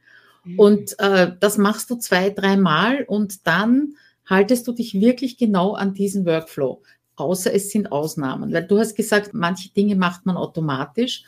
Mhm. 0.45 0.59
Und 0.59 0.99
äh, 0.99 1.33
das 1.39 1.57
machst 1.57 1.89
du 1.91 1.97
zwei, 1.97 2.31
dreimal 2.31 3.05
und 3.05 3.47
dann 3.47 3.95
haltest 4.27 4.67
du 4.67 4.73
dich 4.73 4.95
wirklich 4.95 5.39
genau 5.39 5.75
an 5.75 5.95
diesen 5.95 6.27
Workflow. 6.27 6.83
Außer 7.17 7.55
es 7.55 7.71
sind 7.71 7.93
Ausnahmen, 7.93 8.53
weil 8.53 8.67
du 8.67 8.79
hast 8.79 8.97
gesagt, 8.97 9.35
manche 9.35 9.71
Dinge 9.71 9.95
macht 9.95 10.27
man 10.27 10.37
automatisch. 10.37 11.23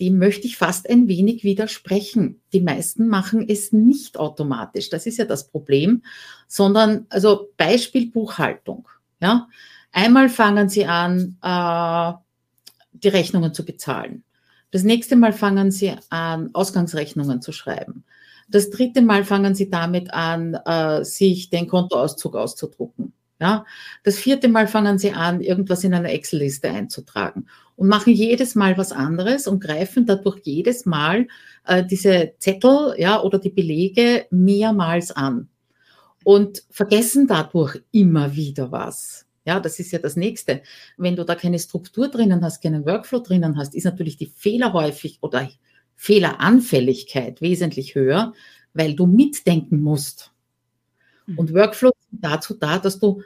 Dem 0.00 0.18
möchte 0.18 0.46
ich 0.46 0.56
fast 0.56 0.88
ein 0.88 1.08
wenig 1.08 1.44
widersprechen. 1.44 2.40
Die 2.52 2.60
meisten 2.60 3.08
machen 3.08 3.46
es 3.48 3.72
nicht 3.72 4.18
automatisch. 4.18 4.90
Das 4.90 5.06
ist 5.06 5.18
ja 5.18 5.24
das 5.24 5.48
Problem, 5.48 6.02
sondern 6.48 7.06
also 7.08 7.48
Beispiel 7.56 8.10
Buchhaltung. 8.10 8.88
Ja, 9.20 9.48
Einmal 9.92 10.28
fangen 10.28 10.68
sie 10.68 10.86
an, 10.86 11.36
äh, 11.42 12.12
die 12.92 13.08
Rechnungen 13.08 13.54
zu 13.54 13.64
bezahlen. 13.64 14.24
Das 14.70 14.84
nächste 14.84 15.16
Mal 15.16 15.32
fangen 15.32 15.70
sie 15.70 15.94
an, 16.10 16.50
Ausgangsrechnungen 16.52 17.42
zu 17.42 17.52
schreiben. 17.52 18.04
Das 18.48 18.70
dritte 18.70 19.02
Mal 19.02 19.24
fangen 19.24 19.54
sie 19.54 19.68
damit 19.68 20.12
an, 20.12 20.54
äh, 20.54 21.04
sich 21.04 21.50
den 21.50 21.66
Kontoauszug 21.66 22.36
auszudrucken. 22.36 23.12
Ja, 23.40 23.64
das 24.04 24.18
vierte 24.18 24.48
Mal 24.48 24.68
fangen 24.68 24.98
sie 24.98 25.12
an, 25.12 25.40
irgendwas 25.40 25.82
in 25.82 25.94
einer 25.94 26.10
Excel-Liste 26.10 26.68
einzutragen 26.68 27.46
und 27.80 27.88
machen 27.88 28.12
jedes 28.12 28.56
Mal 28.56 28.76
was 28.76 28.92
anderes 28.92 29.46
und 29.46 29.62
greifen 29.62 30.04
dadurch 30.04 30.40
jedes 30.42 30.84
Mal 30.84 31.26
äh, 31.66 31.82
diese 31.82 32.34
Zettel, 32.38 32.94
ja, 32.98 33.22
oder 33.22 33.38
die 33.38 33.48
Belege 33.48 34.26
mehrmals 34.30 35.12
an 35.12 35.48
und 36.22 36.62
vergessen 36.68 37.26
dadurch 37.26 37.80
immer 37.90 38.36
wieder 38.36 38.70
was. 38.70 39.24
Ja, 39.46 39.60
das 39.60 39.78
ist 39.78 39.92
ja 39.92 39.98
das 39.98 40.14
Nächste. 40.16 40.60
Wenn 40.98 41.16
du 41.16 41.24
da 41.24 41.34
keine 41.34 41.58
Struktur 41.58 42.08
drinnen 42.08 42.44
hast, 42.44 42.62
keinen 42.62 42.84
Workflow 42.84 43.20
drinnen 43.20 43.56
hast, 43.56 43.74
ist 43.74 43.84
natürlich 43.84 44.18
die 44.18 44.26
Fehlerhäufig 44.36 45.16
oder 45.22 45.48
Fehleranfälligkeit 45.96 47.40
wesentlich 47.40 47.94
höher, 47.94 48.34
weil 48.74 48.94
du 48.94 49.06
mitdenken 49.06 49.80
musst. 49.80 50.32
Mhm. 51.24 51.38
Und 51.38 51.54
Workflow 51.54 51.92
sind 52.10 52.22
dazu 52.22 52.52
da, 52.52 52.78
dass 52.78 52.98
du 52.98 53.22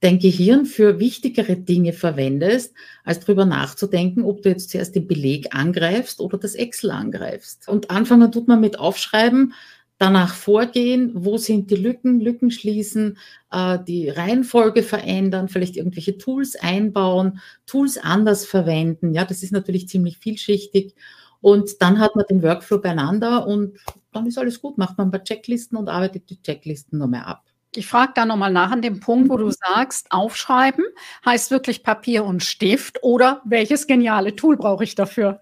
dein 0.00 0.18
Gehirn 0.18 0.64
für 0.64 1.00
wichtigere 1.00 1.56
Dinge 1.56 1.92
verwendest, 1.92 2.74
als 3.04 3.20
darüber 3.20 3.44
nachzudenken, 3.44 4.24
ob 4.24 4.42
du 4.42 4.48
jetzt 4.48 4.70
zuerst 4.70 4.94
den 4.94 5.08
Beleg 5.08 5.54
angreifst 5.54 6.20
oder 6.20 6.38
das 6.38 6.54
Excel 6.54 6.90
angreifst. 6.90 7.68
Und 7.68 7.90
anfangen 7.90 8.30
tut 8.30 8.48
man 8.48 8.60
mit 8.60 8.78
Aufschreiben, 8.78 9.54
danach 9.98 10.34
vorgehen, 10.34 11.10
wo 11.14 11.36
sind 11.36 11.70
die 11.70 11.76
Lücken, 11.76 12.20
Lücken 12.20 12.50
schließen, 12.50 13.18
äh, 13.50 13.78
die 13.86 14.08
Reihenfolge 14.08 14.82
verändern, 14.82 15.48
vielleicht 15.48 15.76
irgendwelche 15.76 16.18
Tools 16.18 16.56
einbauen, 16.56 17.40
Tools 17.66 17.98
anders 17.98 18.46
verwenden. 18.46 19.12
Ja, 19.12 19.24
das 19.24 19.42
ist 19.42 19.52
natürlich 19.52 19.88
ziemlich 19.88 20.18
vielschichtig. 20.18 20.94
Und 21.40 21.82
dann 21.82 21.98
hat 21.98 22.16
man 22.16 22.24
den 22.28 22.42
Workflow 22.42 22.78
beieinander 22.78 23.46
und 23.46 23.78
dann 24.12 24.26
ist 24.26 24.38
alles 24.38 24.60
gut, 24.60 24.78
macht 24.78 24.98
man 24.98 25.08
ein 25.08 25.10
paar 25.10 25.22
Checklisten 25.22 25.76
und 25.76 25.88
arbeitet 25.88 26.30
die 26.30 26.42
Checklisten 26.42 26.98
mehr 27.10 27.26
ab. 27.26 27.47
Ich 27.74 27.86
frage 27.86 28.12
da 28.14 28.24
nochmal 28.24 28.52
nach 28.52 28.70
an 28.70 28.80
dem 28.80 28.98
Punkt, 29.00 29.28
wo 29.28 29.36
du 29.36 29.50
sagst, 29.50 30.10
aufschreiben 30.10 30.84
heißt 31.24 31.50
wirklich 31.50 31.82
Papier 31.82 32.24
und 32.24 32.42
Stift 32.42 33.02
oder 33.02 33.42
welches 33.44 33.86
geniale 33.86 34.34
Tool 34.34 34.56
brauche 34.56 34.84
ich 34.84 34.94
dafür? 34.94 35.40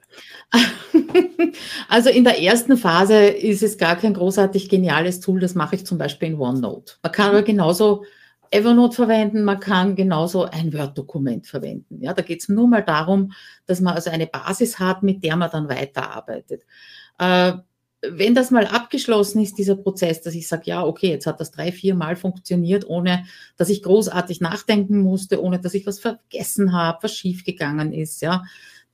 Also 1.88 2.10
in 2.10 2.24
der 2.24 2.42
ersten 2.42 2.76
Phase 2.76 3.26
ist 3.26 3.62
es 3.62 3.78
gar 3.78 3.96
kein 3.96 4.14
großartig 4.14 4.68
geniales 4.68 5.20
Tool, 5.20 5.40
das 5.40 5.54
mache 5.54 5.76
ich 5.76 5.86
zum 5.86 5.98
Beispiel 5.98 6.28
in 6.28 6.38
OneNote. 6.38 6.94
Man 7.02 7.12
kann 7.12 7.30
aber 7.30 7.42
genauso 7.42 8.04
Evernote 8.50 8.94
verwenden, 8.94 9.44
man 9.44 9.60
kann 9.60 9.96
genauso 9.96 10.44
ein 10.44 10.72
Word-Dokument 10.72 11.46
verwenden. 11.46 12.00
Ja, 12.00 12.12
da 12.12 12.22
geht 12.22 12.42
es 12.42 12.48
nur 12.48 12.68
mal 12.68 12.82
darum, 12.82 13.32
dass 13.66 13.80
man 13.80 13.94
also 13.94 14.10
eine 14.10 14.26
Basis 14.26 14.78
hat, 14.78 15.02
mit 15.02 15.24
der 15.24 15.36
man 15.36 15.50
dann 15.50 15.68
weiterarbeitet. 15.68 16.62
Äh, 17.18 17.54
wenn 18.10 18.34
das 18.34 18.50
mal 18.50 18.66
abgeschlossen 18.66 19.42
ist, 19.42 19.58
dieser 19.58 19.76
Prozess, 19.76 20.22
dass 20.22 20.34
ich 20.34 20.48
sage, 20.48 20.64
ja, 20.66 20.84
okay, 20.84 21.08
jetzt 21.08 21.26
hat 21.26 21.40
das 21.40 21.50
drei, 21.50 21.72
vier 21.72 21.94
Mal 21.94 22.16
funktioniert, 22.16 22.88
ohne 22.88 23.24
dass 23.56 23.68
ich 23.68 23.82
großartig 23.82 24.40
nachdenken 24.40 25.00
musste, 25.00 25.42
ohne 25.42 25.58
dass 25.58 25.74
ich 25.74 25.86
was 25.86 25.98
vergessen 25.98 26.72
habe, 26.72 26.98
was 27.02 27.14
schiefgegangen 27.14 27.92
ist, 27.92 28.22
ja, 28.22 28.44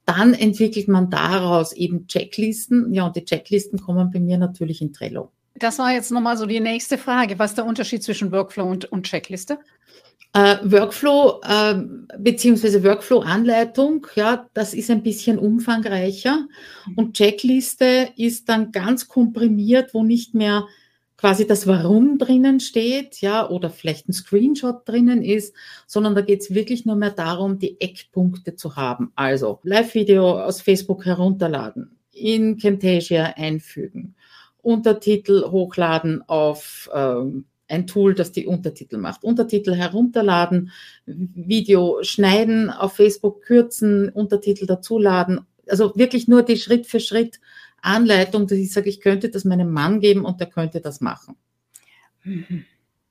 dann 0.05 0.35
entwickelt 0.35 0.89
man 0.89 1.11
daraus 1.11 1.73
eben 1.73 2.07
Checklisten. 2.07 2.93
Ja, 2.93 3.07
und 3.07 3.17
die 3.17 3.25
Checklisten 3.25 3.81
kommen 3.81 4.11
bei 4.11 4.21
mir 4.21 4.39
natürlich 4.39 4.83
in 4.83 4.93
Trello. 4.93 5.31
Das 5.55 5.79
war 5.79 5.93
jetzt 5.93 6.11
nochmal 6.11 6.37
so 6.37 6.47
die 6.47 6.61
nächste 6.61 6.99
Frage. 6.99 7.39
Was 7.39 7.53
ist 7.53 7.59
der 7.59 7.67
Unterschied 7.67 8.03
zwischen 8.03 8.33
Workflow 8.33 8.65
und, 8.65 8.87
und 8.87 9.05
Checkliste? 9.07 9.59
Äh, 10.35 10.57
Workflow 10.63 11.41
äh, 11.45 11.75
beziehungsweise 12.19 12.83
Workflow-Anleitung, 12.83 14.07
ja, 14.15 14.49
das 14.55 14.73
ist 14.73 14.91
ein 14.91 15.03
bisschen 15.03 15.39
umfangreicher. 15.39 16.49
Und 16.97 17.15
Checkliste 17.17 18.09
ist 18.17 18.49
dann 18.49 18.73
ganz 18.73 19.09
komprimiert, 19.09 19.93
wo 19.93 20.03
nicht 20.03 20.35
mehr 20.35 20.65
quasi 21.19 21.47
das 21.47 21.67
Warum 21.67 22.19
drinnen 22.19 22.61
steht, 22.61 23.21
ja, 23.21 23.49
oder 23.49 23.71
vielleicht 23.71 24.09
ein 24.09 24.13
Screenshot 24.13 24.89
drinnen 24.89 25.23
ist, 25.23 25.55
sondern 25.87 26.15
da 26.15 26.23
geht 26.23 26.41
es 26.41 26.55
wirklich 26.55 26.87
nur 26.87 26.97
mehr 26.97 27.13
darum, 27.13 27.59
die 27.59 27.81
Eckpunkte 27.81 28.57
zu 28.57 28.75
haben. 28.75 29.13
Also 29.15 29.61
Live-Video 29.63 30.41
aus 30.41 30.63
Facebook 30.63 31.05
herunterladen, 31.05 31.97
in 32.11 32.57
Camtasia 32.57 33.35
einfügen, 33.37 34.15
Untertitel 34.63 35.45
hochladen 35.51 36.23
auf 36.27 36.91
ähm, 36.93 37.45
ein 37.73 37.87
Tool, 37.87 38.15
das 38.15 38.33
die 38.33 38.47
Untertitel 38.47 38.99
macht. 38.99 39.25
Untertitel 39.25 39.75
herunterladen, 39.75 40.71
Video 41.07 41.99
schneiden, 42.03 42.71
auf 42.71 42.95
Facebook 42.95 43.43
kürzen, 43.43 44.09
Untertitel 44.11 44.67
dazuladen. 44.67 45.41
Also 45.69 45.93
wirklich 45.97 46.29
nur 46.29 46.43
die 46.43 46.59
Schritt 46.59 46.87
für 46.87 47.01
Schritt 47.01 47.41
Anleitung, 47.81 48.47
dass 48.47 48.59
ich 48.59 48.73
sage, 48.73 48.89
ich 48.89 49.01
könnte 49.01 49.29
das 49.29 49.45
meinem 49.45 49.73
Mann 49.73 50.01
geben 50.01 50.25
und 50.25 50.41
der 50.41 50.49
könnte 50.49 50.81
das 50.81 51.01
machen. 51.01 51.37
Mhm. 52.23 52.65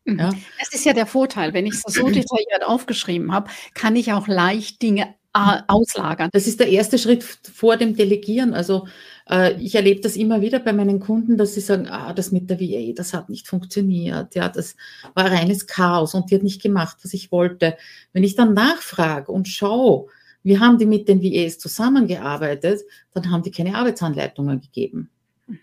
Ja. 0.06 0.32
Das 0.60 0.74
ist 0.74 0.86
ja 0.86 0.94
der 0.94 1.06
Vorteil. 1.06 1.54
Wenn 1.54 1.66
ich 1.66 1.74
es 1.74 1.82
so 1.94 2.06
detailliert 2.10 2.66
aufgeschrieben 2.66 3.32
habe, 3.32 3.50
kann 3.74 3.96
ich 3.96 4.14
auch 4.14 4.28
leicht 4.28 4.82
Dinge 4.82 5.14
auslagern. 5.34 6.30
Das 6.34 6.46
ist 6.46 6.60
der 6.60 6.68
erste 6.68 6.98
Schritt 6.98 7.24
vor 7.24 7.78
dem 7.78 7.96
Delegieren. 7.96 8.54
Also 8.54 8.88
äh, 9.30 9.54
ich 9.62 9.76
erlebe 9.76 10.02
das 10.02 10.16
immer 10.18 10.42
wieder 10.42 10.60
bei 10.60 10.74
meinen 10.74 11.00
Kunden, 11.00 11.38
dass 11.38 11.54
sie 11.54 11.62
sagen, 11.62 11.88
ah, 11.88 12.14
das 12.14 12.32
mit 12.32 12.50
der 12.50 12.60
VA, 12.60 12.94
das 12.94 13.14
hat 13.14 13.30
nicht 13.30 13.48
funktioniert. 13.48 14.36
Ja, 14.36 14.50
das 14.50 14.76
war 15.14 15.32
reines 15.32 15.68
Chaos 15.68 16.14
und 16.14 16.30
die 16.30 16.36
hat 16.36 16.44
nicht 16.44 16.62
gemacht, 16.62 16.98
was 17.04 17.14
ich 17.14 17.32
wollte. 17.32 17.78
Wenn 18.12 18.24
ich 18.24 18.36
dann 18.36 18.54
nachfrage 18.54 19.32
und 19.32 19.48
schaue, 19.48 20.08
wie 20.44 20.60
haben 20.60 20.78
die 20.78 20.86
mit 20.86 21.08
den 21.08 21.22
VAs 21.24 21.60
zusammengearbeitet, 21.60 22.82
dann 23.14 23.32
haben 23.32 23.44
die 23.44 23.52
keine 23.52 23.76
Arbeitsanleitungen 23.76 24.60
gegeben. 24.60 25.10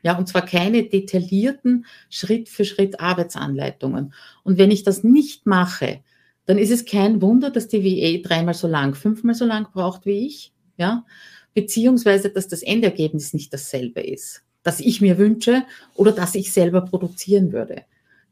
Ja, 0.02 0.16
und 0.16 0.28
zwar 0.28 0.44
keine 0.44 0.84
detaillierten 0.84 1.86
Schritt 2.10 2.48
für 2.48 2.64
Schritt 2.64 3.00
Arbeitsanleitungen. 3.00 4.12
Und 4.44 4.58
wenn 4.58 4.70
ich 4.70 4.82
das 4.82 5.02
nicht 5.02 5.46
mache, 5.46 6.00
dann 6.48 6.56
ist 6.56 6.70
es 6.70 6.86
kein 6.86 7.20
Wunder, 7.20 7.50
dass 7.50 7.68
die 7.68 7.84
VA 7.84 8.26
dreimal 8.26 8.54
so 8.54 8.68
lang, 8.68 8.94
fünfmal 8.94 9.34
so 9.34 9.44
lang 9.44 9.68
braucht 9.70 10.06
wie 10.06 10.26
ich, 10.26 10.54
ja, 10.78 11.04
beziehungsweise, 11.52 12.30
dass 12.30 12.48
das 12.48 12.62
Endergebnis 12.62 13.34
nicht 13.34 13.52
dasselbe 13.52 14.00
ist, 14.00 14.44
das 14.62 14.80
ich 14.80 15.02
mir 15.02 15.18
wünsche 15.18 15.64
oder 15.94 16.10
das 16.10 16.34
ich 16.34 16.50
selber 16.50 16.80
produzieren 16.80 17.52
würde. 17.52 17.82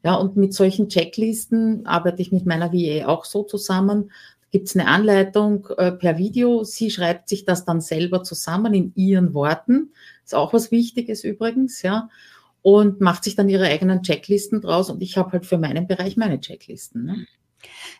Ja, 0.03 0.15
und 0.15 0.35
mit 0.35 0.55
solchen 0.55 0.89
Checklisten 0.89 1.85
arbeite 1.85 2.23
ich 2.23 2.31
mit 2.31 2.47
meiner 2.47 2.73
VA 2.73 3.05
auch 3.05 3.23
so 3.23 3.43
zusammen. 3.43 4.11
Gibt 4.49 4.67
es 4.67 4.75
eine 4.75 4.87
Anleitung 4.87 5.67
äh, 5.77 5.91
per 5.91 6.17
Video. 6.17 6.63
Sie 6.63 6.89
schreibt 6.89 7.29
sich 7.29 7.45
das 7.45 7.65
dann 7.65 7.81
selber 7.81 8.23
zusammen 8.23 8.73
in 8.73 8.93
ihren 8.95 9.35
Worten. 9.35 9.91
Ist 10.25 10.33
auch 10.33 10.53
was 10.53 10.71
Wichtiges 10.71 11.23
übrigens, 11.23 11.83
ja. 11.83 12.09
Und 12.63 12.99
macht 12.99 13.25
sich 13.25 13.35
dann 13.35 13.47
ihre 13.47 13.65
eigenen 13.65 14.01
Checklisten 14.01 14.61
draus. 14.61 14.89
Und 14.89 15.03
ich 15.03 15.17
habe 15.17 15.33
halt 15.33 15.45
für 15.45 15.59
meinen 15.59 15.85
Bereich 15.85 16.17
meine 16.17 16.39
Checklisten. 16.39 17.05
Ne? 17.05 17.27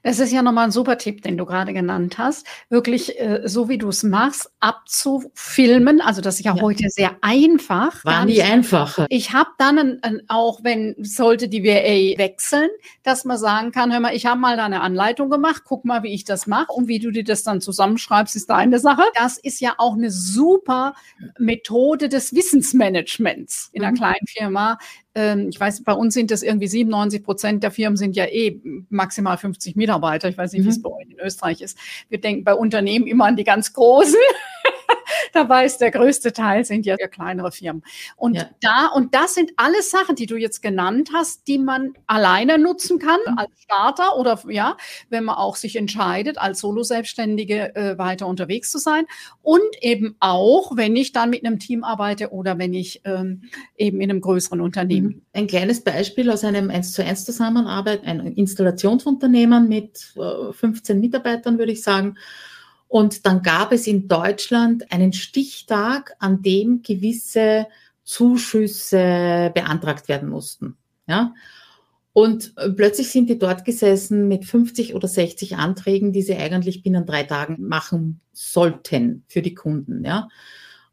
Das 0.03 0.19
ist 0.19 0.31
ja 0.31 0.41
nochmal 0.41 0.65
ein 0.65 0.71
super 0.71 0.97
Tipp, 0.97 1.21
den 1.21 1.37
du 1.37 1.45
gerade 1.45 1.73
genannt 1.73 2.17
hast. 2.17 2.45
Wirklich, 2.69 3.19
äh, 3.19 3.41
so 3.45 3.69
wie 3.69 3.77
du 3.77 3.89
es 3.89 4.03
machst, 4.03 4.51
abzufilmen. 4.59 6.01
Also 6.01 6.21
das 6.21 6.35
ist 6.35 6.45
ja, 6.45 6.55
ja. 6.55 6.61
heute 6.61 6.89
sehr 6.89 7.17
einfach. 7.21 8.05
War 8.05 8.25
nie 8.25 8.41
einfacher. 8.41 9.05
Ich 9.09 9.33
habe 9.33 9.49
dann, 9.57 9.77
ein, 9.77 10.03
ein, 10.03 10.21
auch 10.27 10.63
wenn, 10.63 10.95
sollte 10.99 11.49
die 11.49 11.63
VA 11.63 12.17
wechseln, 12.17 12.69
dass 13.03 13.25
man 13.25 13.37
sagen 13.37 13.71
kann, 13.71 13.91
hör 13.91 13.99
mal, 13.99 14.15
ich 14.15 14.25
habe 14.25 14.39
mal 14.39 14.57
da 14.57 14.65
eine 14.65 14.81
Anleitung 14.81 15.29
gemacht, 15.29 15.63
guck 15.65 15.85
mal, 15.85 16.03
wie 16.03 16.13
ich 16.13 16.23
das 16.23 16.47
mache 16.47 16.71
und 16.71 16.87
wie 16.87 16.99
du 16.99 17.11
dir 17.11 17.23
das 17.23 17.43
dann 17.43 17.61
zusammenschreibst, 17.61 18.35
ist 18.35 18.49
deine 18.49 18.79
Sache. 18.79 19.03
Das 19.15 19.37
ist 19.37 19.59
ja 19.59 19.75
auch 19.77 19.95
eine 19.95 20.11
super 20.11 20.93
Methode 21.37 22.09
des 22.09 22.33
Wissensmanagements 22.33 23.69
in 23.73 23.83
einer 23.83 23.91
mhm. 23.91 23.95
kleinen 23.95 24.27
Firma, 24.27 24.77
ich 25.49 25.59
weiß, 25.59 25.83
bei 25.83 25.93
uns 25.93 26.13
sind 26.13 26.31
das 26.31 26.43
irgendwie 26.43 26.67
97 26.67 27.23
Prozent 27.23 27.63
der 27.63 27.71
Firmen 27.71 27.97
sind 27.97 28.15
ja 28.15 28.25
eh 28.25 28.59
maximal 28.89 29.37
50 29.37 29.75
Mitarbeiter. 29.75 30.29
Ich 30.29 30.37
weiß 30.37 30.51
nicht, 30.53 30.61
mhm. 30.61 30.65
wie 30.65 30.69
es 30.69 30.77
mhm. 30.77 30.83
bei 30.83 30.89
euch 30.91 31.09
in 31.09 31.19
Österreich 31.19 31.61
ist. 31.61 31.77
Wir 32.09 32.21
denken 32.21 32.43
bei 32.43 32.53
Unternehmen 32.53 33.07
immer 33.07 33.25
an 33.25 33.35
die 33.35 33.43
ganz 33.43 33.73
großen. 33.73 34.15
Dabei 35.37 35.65
ist 35.65 35.77
der 35.77 35.91
größte 35.91 36.33
Teil 36.33 36.65
sind 36.65 36.87
ja 36.87 36.95
kleinere 36.95 37.51
Firmen. 37.51 37.83
Und 38.15 38.37
ja. 38.37 38.49
da, 38.59 38.87
und 38.87 39.13
das 39.13 39.35
sind 39.35 39.51
alles 39.55 39.91
Sachen, 39.91 40.15
die 40.15 40.25
du 40.25 40.35
jetzt 40.35 40.63
genannt 40.63 41.11
hast, 41.13 41.47
die 41.47 41.59
man 41.59 41.93
alleine 42.07 42.57
nutzen 42.57 42.97
kann 42.97 43.19
mhm. 43.27 43.37
als 43.37 43.51
Starter 43.61 44.17
oder 44.17 44.39
ja, 44.49 44.77
wenn 45.09 45.25
man 45.25 45.35
auch 45.35 45.55
sich 45.55 45.75
entscheidet, 45.75 46.39
als 46.39 46.59
Solo-Selbstständige 46.61 47.75
äh, 47.75 47.99
weiter 47.99 48.25
unterwegs 48.25 48.71
zu 48.71 48.79
sein. 48.79 49.05
Und 49.43 49.61
eben 49.79 50.15
auch, 50.19 50.75
wenn 50.75 50.95
ich 50.95 51.11
dann 51.11 51.29
mit 51.29 51.45
einem 51.45 51.59
Team 51.59 51.83
arbeite 51.83 52.31
oder 52.31 52.57
wenn 52.57 52.73
ich 52.73 53.01
ähm, 53.03 53.43
eben 53.77 54.01
in 54.01 54.09
einem 54.09 54.21
größeren 54.21 54.59
Unternehmen. 54.59 55.07
Mhm. 55.07 55.21
Ein 55.33 55.45
kleines 55.45 55.83
Beispiel 55.83 56.31
aus 56.31 56.43
einem 56.43 56.71
1 56.71 56.93
zu 56.93 57.03
1 57.03 57.25
Zusammenarbeit, 57.25 58.03
ein 58.05 58.25
Installationsunternehmen 58.25 59.69
mit 59.69 60.15
äh, 60.15 60.51
15 60.51 60.99
Mitarbeitern, 60.99 61.59
würde 61.59 61.73
ich 61.73 61.83
sagen. 61.83 62.15
Und 62.87 63.25
dann 63.25 63.41
gab 63.41 63.71
es 63.71 63.87
in 63.87 64.07
Deutschland 64.07 64.91
einen 64.91 65.13
Stichtag, 65.13 66.15
an 66.19 66.41
dem 66.41 66.81
gewisse 66.81 67.67
Zuschüsse 68.03 69.51
beantragt 69.53 70.07
werden 70.07 70.29
mussten. 70.29 70.77
Ja. 71.07 71.33
Und 72.13 72.53
äh, 72.57 72.69
plötzlich 72.69 73.11
sind 73.11 73.29
die 73.29 73.37
dort 73.37 73.65
gesessen 73.65 74.27
mit 74.27 74.45
50 74.45 74.95
oder 74.95 75.07
60 75.07 75.57
Anträgen, 75.57 76.13
die 76.13 76.21
sie 76.21 76.35
eigentlich 76.35 76.81
binnen 76.81 77.05
drei 77.05 77.23
Tagen 77.23 77.67
machen 77.67 78.21
sollten 78.31 79.23
für 79.27 79.41
die 79.41 79.53
Kunden. 79.53 80.03
Ja. 80.03 80.29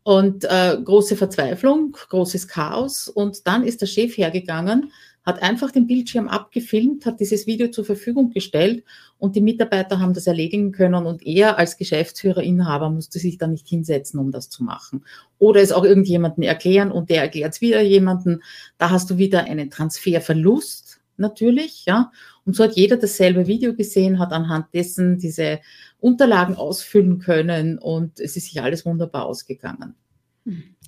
Und 0.03 0.45
äh, 0.45 0.77
große 0.85 1.17
Verzweiflung, 1.17 1.93
großes 1.93 2.49
Chaos. 2.49 3.09
Und 3.09 3.47
dann 3.47 3.65
ist 3.65 3.81
der 3.81 3.87
Chef 3.87 4.19
hergegangen 4.19 4.93
hat 5.25 5.43
einfach 5.43 5.71
den 5.71 5.87
Bildschirm 5.87 6.29
abgefilmt, 6.29 7.07
hat 7.07 7.19
dieses 7.19 7.47
Video 7.47 7.69
zur 7.69 7.85
Verfügung 7.85 8.31
gestellt 8.31 8.85
und 9.19 9.37
die 9.37 9.41
Mitarbeiter 9.41 9.99
haben 9.99 10.13
das 10.13 10.27
erledigen 10.27 10.71
können 10.71 11.07
und 11.07 11.27
er 11.27 11.59
als 11.59 11.79
Geschäftsführer, 11.79 12.43
Inhaber 12.43 12.91
musste 12.91 13.19
sich 13.19 13.39
da 13.39 13.47
nicht 13.47 13.67
hinsetzen, 13.67 14.21
um 14.21 14.31
das 14.31 14.51
zu 14.51 14.63
machen. 14.63 15.05
Oder 15.39 15.63
es 15.63 15.73
auch 15.73 15.85
irgendjemanden 15.85 16.43
erklären 16.43 16.93
und 16.93 17.09
der 17.09 17.23
erklärt 17.23 17.55
es 17.55 17.61
wieder 17.61 17.81
jemanden. 17.81 18.43
Da 18.77 18.91
hast 18.91 19.11
du 19.11 19.17
wieder 19.17 19.45
einen 19.45 19.71
Transferverlust 19.71 21.01
natürlich, 21.17 21.87
ja. 21.87 22.13
Und 22.45 22.55
so 22.55 22.65
hat 22.65 22.77
jeder 22.77 22.99
dasselbe 22.99 23.47
Video 23.47 23.75
gesehen, 23.75 24.19
hat 24.19 24.33
anhand 24.33 24.67
dessen 24.75 25.19
diese 25.19 25.61
Unterlagen 26.01 26.57
ausfüllen 26.57 27.19
können 27.19 27.79
und 27.79 28.21
es 28.21 28.37
ist 28.37 28.47
sich 28.47 28.61
alles 28.61 28.85
wunderbar 28.85 29.25
ausgegangen. 29.25 29.95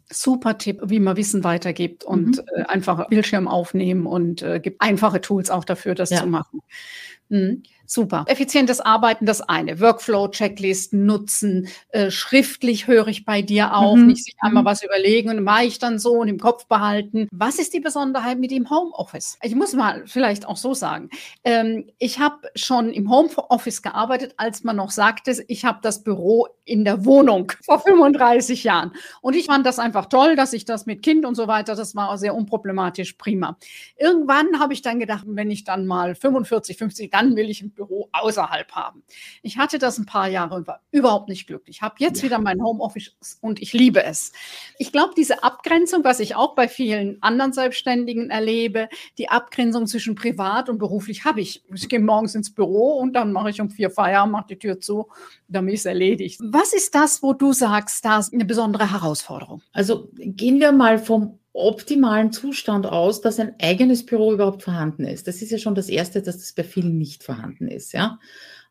Super 0.08 0.58
Tipp, 0.58 0.80
wie 0.84 1.00
man 1.00 1.16
Wissen 1.16 1.44
weitergibt 1.44 2.04
und 2.04 2.36
mhm. 2.36 2.42
äh, 2.54 2.62
einfach 2.64 3.08
Bildschirm 3.08 3.48
aufnehmen 3.48 4.06
und 4.06 4.42
äh, 4.42 4.60
gibt 4.60 4.80
einfache 4.80 5.20
Tools 5.20 5.50
auch 5.50 5.64
dafür, 5.64 5.94
das 5.94 6.10
ja. 6.10 6.20
zu 6.20 6.26
machen. 6.26 6.62
Mhm. 7.28 7.62
Super. 7.86 8.24
Effizientes 8.26 8.80
Arbeiten, 8.80 9.26
das 9.26 9.40
eine. 9.40 9.80
Workflow-Checklisten 9.80 11.06
nutzen. 11.06 11.68
Äh, 11.90 12.10
schriftlich 12.10 12.86
höre 12.86 13.08
ich 13.08 13.24
bei 13.24 13.42
dir 13.42 13.74
auch. 13.74 13.96
Mhm. 13.96 14.06
Nicht 14.08 14.24
sich 14.24 14.36
einmal 14.40 14.62
mhm. 14.62 14.66
was 14.66 14.82
überlegen 14.82 15.30
und 15.30 15.42
mache 15.42 15.64
ich 15.64 15.78
dann 15.78 15.98
so 15.98 16.14
und 16.14 16.28
im 16.28 16.38
Kopf 16.38 16.66
behalten. 16.66 17.28
Was 17.32 17.58
ist 17.58 17.72
die 17.72 17.80
Besonderheit 17.80 18.38
mit 18.38 18.50
dem 18.50 18.68
Homeoffice? 18.70 19.38
Ich 19.42 19.54
muss 19.54 19.72
mal 19.74 20.02
vielleicht 20.06 20.46
auch 20.46 20.56
so 20.56 20.74
sagen. 20.74 21.10
Ähm, 21.44 21.90
ich 21.98 22.18
habe 22.18 22.48
schon 22.54 22.92
im 22.92 23.10
Homeoffice 23.10 23.82
gearbeitet, 23.82 24.34
als 24.36 24.64
man 24.64 24.76
noch 24.76 24.90
sagte, 24.90 25.44
ich 25.48 25.64
habe 25.64 25.78
das 25.82 26.02
Büro 26.02 26.48
in 26.64 26.84
der 26.84 27.04
Wohnung 27.04 27.52
vor 27.64 27.80
35 27.80 28.64
Jahren. 28.64 28.92
Und 29.20 29.36
ich 29.36 29.46
fand 29.46 29.64
das 29.64 29.78
einfach 29.78 30.06
toll, 30.06 30.36
dass 30.36 30.52
ich 30.52 30.64
das 30.64 30.86
mit 30.86 31.02
Kind 31.02 31.24
und 31.24 31.34
so 31.34 31.46
weiter, 31.46 31.74
das 31.74 31.94
war 31.94 32.18
sehr 32.18 32.34
unproblematisch, 32.34 33.14
prima. 33.14 33.56
Irgendwann 33.96 34.58
habe 34.58 34.72
ich 34.72 34.82
dann 34.82 34.98
gedacht, 34.98 35.24
wenn 35.26 35.50
ich 35.50 35.64
dann 35.64 35.86
mal 35.86 36.14
45, 36.14 36.76
50, 36.76 37.10
dann 37.10 37.36
will 37.36 37.48
ich 37.48 37.62
ein 37.62 37.72
Büro 37.76 38.08
außerhalb 38.12 38.72
haben. 38.72 39.04
Ich 39.42 39.58
hatte 39.58 39.78
das 39.78 39.98
ein 39.98 40.06
paar 40.06 40.28
Jahre 40.28 40.56
und 40.56 40.66
war 40.66 40.80
überhaupt 40.90 41.28
nicht 41.28 41.46
glücklich. 41.46 41.76
Ich 41.76 41.82
habe 41.82 41.94
jetzt 41.98 42.22
wieder 42.22 42.38
mein 42.40 42.60
Homeoffice 42.60 43.14
und 43.40 43.60
ich 43.62 43.72
liebe 43.72 44.02
es. 44.02 44.32
Ich 44.78 44.90
glaube, 44.90 45.12
diese 45.16 45.42
Abgrenzung, 45.44 46.02
was 46.02 46.18
ich 46.18 46.34
auch 46.34 46.54
bei 46.54 46.68
vielen 46.68 47.22
anderen 47.22 47.52
Selbstständigen 47.52 48.30
erlebe, 48.30 48.88
die 49.18 49.28
Abgrenzung 49.28 49.86
zwischen 49.86 50.14
privat 50.14 50.68
und 50.68 50.78
beruflich 50.78 51.24
habe 51.24 51.40
ich. 51.40 51.62
Ich 51.72 51.88
gehe 51.88 52.00
morgens 52.00 52.34
ins 52.34 52.52
Büro 52.52 52.98
und 52.98 53.12
dann 53.12 53.32
mache 53.32 53.50
ich 53.50 53.60
um 53.60 53.70
vier 53.70 53.90
Feierabend, 53.90 54.32
mache 54.32 54.46
die 54.48 54.58
Tür 54.58 54.80
zu, 54.80 55.08
damit 55.48 55.74
ist 55.74 55.86
erledigt. 55.86 56.40
Was 56.42 56.72
ist 56.72 56.94
das, 56.94 57.22
wo 57.22 57.34
du 57.34 57.52
sagst, 57.52 58.04
da 58.04 58.18
ist 58.18 58.32
eine 58.32 58.44
besondere 58.44 58.90
Herausforderung? 58.90 59.62
Also 59.72 60.08
gehen 60.14 60.60
wir 60.60 60.72
mal 60.72 60.98
vom 60.98 61.38
optimalen 61.56 62.32
Zustand 62.32 62.86
aus, 62.86 63.20
dass 63.20 63.40
ein 63.40 63.54
eigenes 63.60 64.04
Büro 64.04 64.32
überhaupt 64.32 64.62
vorhanden 64.62 65.04
ist. 65.04 65.26
Das 65.26 65.42
ist 65.42 65.50
ja 65.50 65.58
schon 65.58 65.74
das 65.74 65.88
Erste, 65.88 66.22
dass 66.22 66.38
das 66.38 66.52
bei 66.52 66.64
vielen 66.64 66.98
nicht 66.98 67.24
vorhanden 67.24 67.68
ist. 67.68 67.92
Ja? 67.92 68.18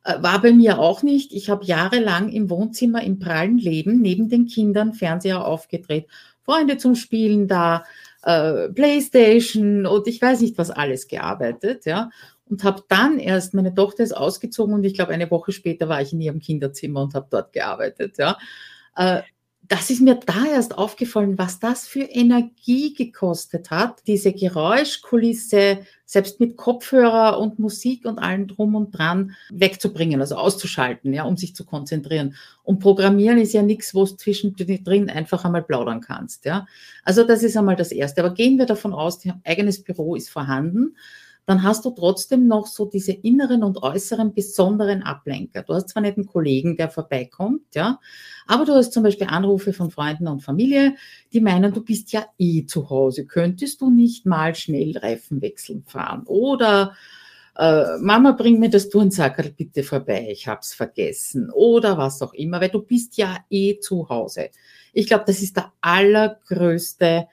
Äh, 0.04 0.22
war 0.22 0.42
bei 0.42 0.54
mir 0.54 0.80
auch 0.80 1.02
nicht. 1.02 1.34
Ich 1.34 1.50
habe 1.50 1.66
jahrelang 1.66 2.30
im 2.30 2.50
Wohnzimmer 2.50 3.04
im 3.04 3.20
prallen 3.20 3.58
Leben 3.58 4.02
neben 4.02 4.30
den 4.30 4.46
Kindern 4.46 4.94
Fernseher 4.94 5.46
aufgedreht, 5.46 6.08
Freunde 6.44 6.78
zum 6.78 6.94
Spielen 6.94 7.48
da, 7.48 7.84
äh, 8.22 8.70
Playstation 8.70 9.86
und 9.88 10.08
ich 10.08 10.22
weiß 10.22 10.42
nicht 10.42 10.58
was 10.58 10.70
alles 10.70 11.08
gearbeitet, 11.08 11.86
ja. 11.86 12.10
Und 12.48 12.64
habe 12.64 12.84
dann 12.88 13.18
erst, 13.18 13.56
meine 13.56 13.74
Tochter 13.74 14.04
ist 14.04 14.16
ausgezogen 14.16 14.76
und 14.76 14.84
ich 14.84 14.94
glaube, 14.94 15.12
eine 15.12 15.30
Woche 15.32 15.52
später 15.52 15.90
war 15.90 16.02
ich 16.02 16.14
in 16.14 16.22
ihrem 16.22 16.40
Kinderzimmer 16.40 17.02
und 17.02 17.16
habe 17.16 17.28
dort 17.32 17.52
gearbeitet, 17.54 18.20
ja. 18.20 18.38
Äh, 18.96 19.24
das 19.68 19.90
ist 19.90 20.02
mir 20.02 20.16
da 20.16 20.46
erst 20.46 20.78
aufgefallen, 20.78 21.38
was 21.38 21.60
das 21.60 21.88
für 21.88 22.02
Energie 22.02 22.94
gekostet 22.94 23.72
hat, 23.72 24.02
diese 24.06 24.34
Geräuschkulisse 24.34 25.80
selbst 26.06 26.40
mit 26.40 26.56
Kopfhörer 26.56 27.40
und 27.40 27.58
Musik 27.58 28.06
und 28.06 28.20
allem 28.20 28.48
drum 28.48 28.76
und 28.76 28.92
dran 28.92 29.36
wegzubringen, 29.50 30.22
also 30.22 30.36
auszuschalten, 30.36 31.14
ja, 31.14 31.24
um 31.24 31.38
sich 31.38 31.56
zu 31.56 31.66
konzentrieren. 31.66 32.36
Und 32.64 32.80
Programmieren 32.80 33.40
ist 33.40 33.54
ja 33.54 33.64
nichts, 33.64 33.96
wo 33.96 34.06
du 34.06 34.16
zwischendrin 34.16 35.10
einfach 35.10 35.46
einmal 35.46 35.64
plaudern 35.64 36.02
kannst, 36.02 36.46
ja. 36.46 36.68
Also 37.04 37.24
das 37.24 37.42
ist 37.42 37.58
einmal 37.58 37.76
das 37.76 37.92
Erste. 37.92 38.24
Aber 38.24 38.34
gehen 38.34 38.58
wir 38.58 38.66
davon 38.66 38.94
aus, 38.94 39.20
dein 39.20 39.42
eigenes 39.44 39.84
Büro 39.84 40.16
ist 40.16 40.30
vorhanden 40.30 40.96
dann 41.46 41.64
hast 41.64 41.86
du 41.86 41.92
trotzdem 41.92 42.48
noch 42.48 42.68
so 42.68 42.86
diese 42.86 43.12
inneren 43.12 43.64
und 43.64 43.84
äußeren 43.84 44.34
besonderen 44.34 45.04
Ablenker. 45.04 45.64
Du 45.64 45.74
hast 45.74 45.90
zwar 45.90 46.02
nicht 46.02 46.18
einen 46.18 46.26
Kollegen, 46.26 46.76
der 46.76 46.90
vorbeikommt, 46.90 47.76
ja, 47.76 48.00
aber 48.48 48.66
du 48.66 48.74
hast 48.74 48.94
zum 48.94 49.04
Beispiel 49.04 49.28
Anrufe 49.28 49.74
von 49.74 49.92
Freunden 49.92 50.28
und 50.28 50.42
Familie, 50.42 50.96
die 51.34 51.42
meinen, 51.42 51.74
du 51.74 51.84
bist 51.84 52.12
ja 52.12 52.26
eh 52.38 52.66
zu 52.66 52.90
Hause. 52.90 53.26
Könntest 53.26 53.82
du 53.82 53.90
nicht 53.90 54.26
mal 54.26 54.56
schnell 54.56 54.98
Reifenwechseln 54.98 55.84
fahren? 55.84 56.24
Oder 56.26 56.96
äh, 57.58 57.98
Mama, 58.00 58.34
bring 58.34 58.60
mir 58.60 58.70
das 58.70 58.90
Turnsackerl 58.90 59.52
bitte 59.52 59.84
vorbei, 59.84 60.28
ich 60.32 60.48
hab's 60.48 60.74
vergessen. 60.74 61.50
Oder 61.52 61.98
was 61.98 62.22
auch 62.22 62.34
immer, 62.34 62.60
weil 62.60 62.70
du 62.70 62.82
bist 62.82 63.18
ja 63.18 63.38
eh 63.50 63.80
zu 63.80 64.10
Hause. 64.10 64.50
Ich 64.94 65.08
glaube, 65.08 65.24
das 65.28 65.42
ist 65.42 65.56
der 65.58 65.72
allergrößte 65.82 67.28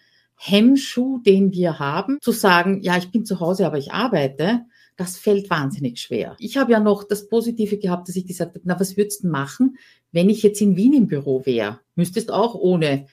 Hemmschuh, 0.45 1.19
den 1.19 1.53
wir 1.53 1.79
haben, 1.79 2.19
zu 2.21 2.33
sagen, 2.33 2.83
ja, 2.83 2.97
ich 2.99 3.13
bin 3.13 3.25
zu 3.25 3.39
Hause, 3.39 3.65
aber 3.65 3.79
ich 3.79 3.93
arbeite, 3.93 4.63
das 4.97 5.17
fällt 5.17 5.49
wahnsinnig 5.51 6.01
schwer. 6.01 6.35
Ich 6.41 6.57
habe 6.57 6.73
ja 6.73 6.81
noch 6.81 7.05
das 7.05 7.29
Positive 7.29 7.79
gehabt, 7.79 8.09
dass 8.09 8.17
ich 8.17 8.27
gesagt 8.27 8.57
habe, 8.57 8.65
na, 8.65 8.79
was 8.79 8.97
würdest 8.97 9.23
du 9.23 9.29
machen, 9.29 9.79
wenn 10.11 10.29
ich 10.29 10.43
jetzt 10.43 10.61
in 10.61 10.75
Wien 10.75 10.95
im 10.95 11.07
Büro 11.07 11.47
wäre? 11.47 11.79
Müsstest 11.95 12.33
auch 12.33 12.57
ohne 12.57 13.07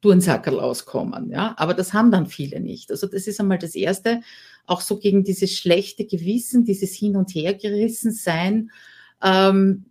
Turnsackerl 0.00 0.58
auskommen, 0.58 1.30
ja. 1.30 1.54
Aber 1.58 1.74
das 1.74 1.92
haben 1.92 2.10
dann 2.10 2.26
viele 2.26 2.60
nicht. 2.60 2.90
Also 2.90 3.06
das 3.06 3.26
ist 3.26 3.38
einmal 3.40 3.58
das 3.58 3.74
Erste. 3.74 4.22
Auch 4.64 4.80
so 4.80 4.98
gegen 4.98 5.22
dieses 5.22 5.52
schlechte 5.52 6.06
Gewissen, 6.06 6.64
dieses 6.64 6.94
Hin- 6.94 7.16
und 7.16 7.34
Hergerissen 7.34 8.10
sein 8.10 8.70
ähm, 9.22 9.84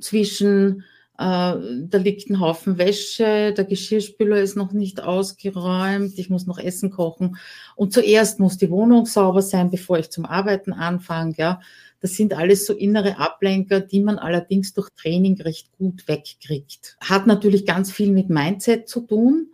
zwischen 0.00 0.84
da 1.22 1.98
liegt 1.98 2.30
ein 2.30 2.40
Haufen 2.40 2.78
Wäsche, 2.78 3.52
der 3.56 3.64
Geschirrspüler 3.64 4.40
ist 4.40 4.56
noch 4.56 4.72
nicht 4.72 5.00
ausgeräumt, 5.00 6.18
ich 6.18 6.30
muss 6.30 6.46
noch 6.46 6.58
Essen 6.58 6.90
kochen. 6.90 7.36
Und 7.76 7.92
zuerst 7.92 8.40
muss 8.40 8.56
die 8.56 8.70
Wohnung 8.70 9.06
sauber 9.06 9.42
sein, 9.42 9.70
bevor 9.70 9.98
ich 9.98 10.10
zum 10.10 10.24
Arbeiten 10.24 10.72
anfange. 10.72 11.34
Ja. 11.36 11.60
Das 12.00 12.14
sind 12.16 12.34
alles 12.34 12.66
so 12.66 12.72
innere 12.72 13.18
Ablenker, 13.18 13.80
die 13.80 14.00
man 14.00 14.18
allerdings 14.18 14.74
durch 14.74 14.88
Training 14.90 15.40
recht 15.40 15.70
gut 15.78 16.08
wegkriegt. 16.08 16.96
Hat 17.00 17.28
natürlich 17.28 17.66
ganz 17.66 17.92
viel 17.92 18.10
mit 18.10 18.28
Mindset 18.28 18.88
zu 18.88 19.02
tun, 19.02 19.52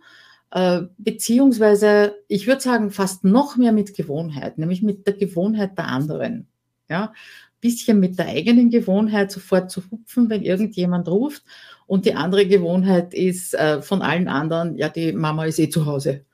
äh, 0.51 0.81
beziehungsweise 0.97 2.15
ich 2.27 2.47
würde 2.47 2.61
sagen 2.61 2.89
fast 2.89 3.23
noch 3.23 3.57
mehr 3.57 3.71
mit 3.71 3.95
Gewohnheit, 3.95 4.57
nämlich 4.57 4.81
mit 4.81 5.05
der 5.05 5.13
Gewohnheit 5.13 5.77
der 5.77 5.87
anderen. 5.87 6.47
Ja, 6.89 7.13
bisschen 7.61 7.99
mit 7.99 8.17
der 8.17 8.27
eigenen 8.27 8.69
Gewohnheit 8.69 9.31
sofort 9.31 9.71
zu 9.71 9.81
hupfen, 9.91 10.29
wenn 10.29 10.43
irgendjemand 10.43 11.07
ruft. 11.07 11.43
Und 11.87 12.05
die 12.05 12.13
andere 12.13 12.47
Gewohnheit 12.47 13.13
ist 13.13 13.53
äh, 13.53 13.81
von 13.81 14.01
allen 14.01 14.27
anderen, 14.27 14.77
ja, 14.77 14.89
die 14.89 15.11
Mama 15.11 15.45
ist 15.45 15.59
eh 15.59 15.69
zu 15.69 15.85
Hause. 15.85 16.25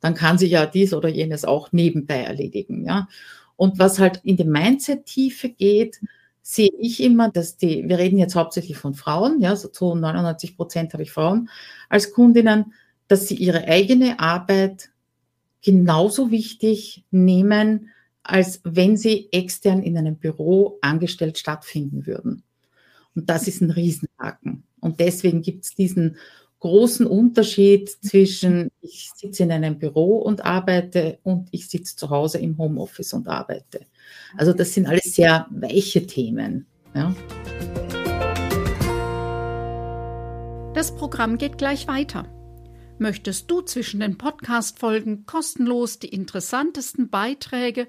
Dann 0.00 0.14
kann 0.14 0.38
sie 0.38 0.48
ja 0.48 0.66
dies 0.66 0.92
oder 0.92 1.08
jenes 1.08 1.44
auch 1.44 1.72
nebenbei 1.72 2.22
erledigen. 2.22 2.84
Ja. 2.84 3.08
Und 3.56 3.78
was 3.78 3.98
halt 3.98 4.20
in 4.24 4.36
die 4.36 4.44
Mindset-Tiefe 4.44 5.50
geht, 5.50 6.00
sehe 6.42 6.70
ich 6.78 7.02
immer, 7.02 7.30
dass 7.30 7.56
die, 7.56 7.88
wir 7.88 7.98
reden 7.98 8.18
jetzt 8.18 8.34
hauptsächlich 8.34 8.76
von 8.76 8.94
Frauen, 8.94 9.40
ja, 9.40 9.56
so 9.56 9.68
zu 9.68 9.94
99 9.94 10.56
Prozent 10.56 10.92
habe 10.92 11.02
ich 11.02 11.10
Frauen 11.10 11.48
als 11.88 12.12
Kundinnen, 12.12 12.74
dass 13.08 13.28
sie 13.28 13.36
ihre 13.36 13.64
eigene 13.64 14.20
Arbeit 14.20 14.90
genauso 15.62 16.30
wichtig 16.30 17.04
nehmen, 17.10 17.88
als 18.24 18.60
wenn 18.64 18.96
sie 18.96 19.28
extern 19.32 19.82
in 19.82 19.96
einem 19.96 20.16
Büro 20.16 20.78
angestellt 20.80 21.38
stattfinden 21.38 22.06
würden. 22.06 22.42
Und 23.14 23.30
das 23.30 23.46
ist 23.46 23.60
ein 23.60 23.70
Riesenhaken. 23.70 24.64
Und 24.80 24.98
deswegen 24.98 25.42
gibt 25.42 25.64
es 25.64 25.74
diesen 25.74 26.16
großen 26.60 27.06
Unterschied 27.06 27.90
zwischen 27.90 28.70
ich 28.80 29.10
sitze 29.14 29.42
in 29.42 29.52
einem 29.52 29.78
Büro 29.78 30.16
und 30.16 30.44
arbeite 30.44 31.18
und 31.22 31.48
ich 31.50 31.68
sitze 31.68 31.94
zu 31.94 32.08
Hause 32.08 32.38
im 32.38 32.56
Homeoffice 32.56 33.12
und 33.12 33.28
arbeite. 33.28 33.86
Also 34.36 34.54
das 34.54 34.72
sind 34.72 34.86
alles 34.86 35.14
sehr 35.14 35.46
weiche 35.50 36.06
Themen. 36.06 36.66
Ja. 36.94 37.14
Das 40.72 40.96
Programm 40.96 41.36
geht 41.36 41.58
gleich 41.58 41.86
weiter. 41.86 42.26
Möchtest 42.98 43.50
du 43.50 43.60
zwischen 43.60 44.00
den 44.00 44.16
Podcast-Folgen 44.16 45.26
kostenlos 45.26 45.98
die 45.98 46.08
interessantesten 46.08 47.10
Beiträge, 47.10 47.88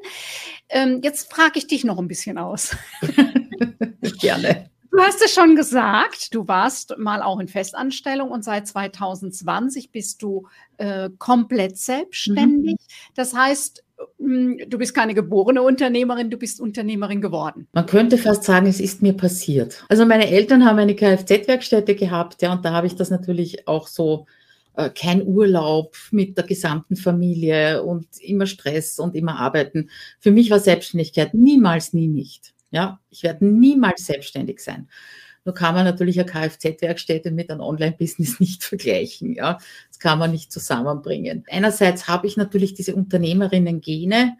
Ähm, 0.69 1.01
jetzt 1.03 1.33
frage 1.33 1.59
ich 1.59 1.67
dich 1.67 1.85
noch 1.85 1.99
ein 1.99 2.09
bisschen 2.09 2.39
aus. 2.39 2.77
Gerne. 4.21 4.71
Du 4.93 4.99
hast 5.01 5.25
es 5.25 5.33
schon 5.33 5.57
gesagt, 5.57 6.35
du 6.35 6.47
warst 6.49 6.99
mal 6.99 7.23
auch 7.23 7.41
in 7.41 7.49
Festanstellung 7.49 8.31
und 8.31 8.45
seit 8.45 8.67
2020 8.67 9.91
bist 9.91 10.21
du 10.23 10.47
äh, 10.77 11.09
komplett 11.17 11.79
selbstständig. 11.79 12.75
Mhm. 12.75 13.13
Das 13.15 13.35
heißt, 13.35 13.83
hm, 14.19 14.59
du 14.69 14.77
bist 14.77 14.95
keine 14.95 15.15
geborene 15.15 15.63
Unternehmerin, 15.63 16.29
du 16.29 16.37
bist 16.37 16.61
Unternehmerin 16.61 17.23
geworden. 17.23 17.69
Man 17.73 17.87
könnte 17.87 18.19
fast 18.19 18.45
sagen, 18.45 18.67
es 18.67 18.81
ist 18.81 19.01
mir 19.01 19.15
passiert. 19.15 19.83
Also 19.89 20.05
meine 20.05 20.29
Eltern 20.29 20.67
haben 20.67 20.79
eine 20.79 20.95
Kfz-Werkstätte 20.95 21.95
gehabt, 21.95 22.43
ja, 22.43 22.53
und 22.53 22.63
da 22.63 22.73
habe 22.73 22.87
ich 22.87 22.95
das 22.95 23.09
natürlich 23.09 23.67
auch 23.67 23.87
so 23.87 24.27
kein 24.91 25.27
Urlaub 25.27 25.97
mit 26.11 26.37
der 26.37 26.45
gesamten 26.45 26.97
Familie 26.97 27.83
und 27.83 28.07
immer 28.21 28.47
Stress 28.47 28.99
und 28.99 29.15
immer 29.15 29.39
arbeiten. 29.39 29.91
Für 30.19 30.31
mich 30.31 30.51
war 30.51 30.59
Selbstständigkeit 30.59 31.35
niemals, 31.35 31.93
nie 31.93 32.09
nicht. 32.09 32.55
Ja, 32.71 33.01
ich 33.11 33.23
werde 33.23 33.45
niemals 33.47 34.07
selbstständig 34.07 34.61
sein. 34.61 34.89
Nur 35.45 35.55
kann 35.55 35.75
man 35.75 35.85
natürlich 35.85 36.19
eine 36.19 36.31
Kfz-Werkstätte 36.31 37.31
mit 37.33 37.51
einem 37.51 37.61
Online-Business 37.61 38.41
nicht 38.41 38.65
vergleichen. 38.65 39.35
Ja, 39.35 39.59
das 39.89 39.99
kann 39.99 40.19
man 40.19 40.31
nicht 40.31 40.53
zusammenbringen. 40.53 41.45
Einerseits 41.51 42.09
habe 42.09 42.27
ich 42.27 42.37
natürlich 42.37 42.75
diese 42.75 42.95
Unternehmerinnen-Gene. 42.95 44.37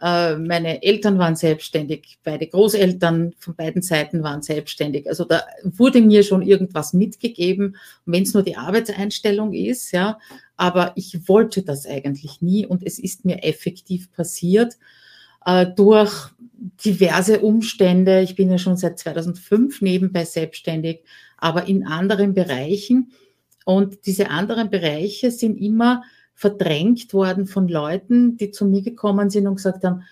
Äh, 0.00 0.36
meine 0.36 0.82
Eltern 0.82 1.18
waren 1.18 1.34
selbstständig, 1.34 2.18
beide 2.22 2.46
Großeltern 2.46 3.34
von 3.38 3.56
beiden 3.56 3.82
Seiten 3.82 4.22
waren 4.22 4.42
selbstständig. 4.42 5.08
Also 5.08 5.24
da 5.24 5.42
wurde 5.64 6.00
mir 6.00 6.22
schon 6.22 6.42
irgendwas 6.42 6.92
mitgegeben, 6.92 7.76
wenn 8.06 8.22
es 8.22 8.34
nur 8.34 8.42
die 8.42 8.56
Arbeitseinstellung 8.56 9.52
ist, 9.52 9.92
ja. 9.92 10.18
Aber 10.56 10.92
ich 10.96 11.28
wollte 11.28 11.62
das 11.62 11.86
eigentlich 11.86 12.40
nie 12.42 12.66
und 12.66 12.84
es 12.84 12.98
ist 12.98 13.24
mir 13.24 13.42
effektiv 13.44 14.12
passiert 14.12 14.76
äh, 15.44 15.66
durch 15.66 16.28
diverse 16.84 17.40
Umstände. 17.40 18.22
Ich 18.22 18.36
bin 18.36 18.50
ja 18.50 18.58
schon 18.58 18.76
seit 18.76 18.98
2005 18.98 19.80
nebenbei 19.82 20.24
selbstständig, 20.24 21.02
aber 21.36 21.66
in 21.66 21.86
anderen 21.86 22.34
Bereichen. 22.34 23.12
Und 23.64 24.06
diese 24.06 24.30
anderen 24.30 24.70
Bereiche 24.70 25.30
sind 25.30 25.56
immer 25.56 26.02
verdrängt 26.38 27.12
worden 27.14 27.48
von 27.48 27.66
Leuten, 27.66 28.36
die 28.36 28.52
zu 28.52 28.64
mir 28.64 28.80
gekommen 28.80 29.28
sind 29.28 29.48
und 29.48 29.56
gesagt 29.56 29.82
haben, 29.82 30.04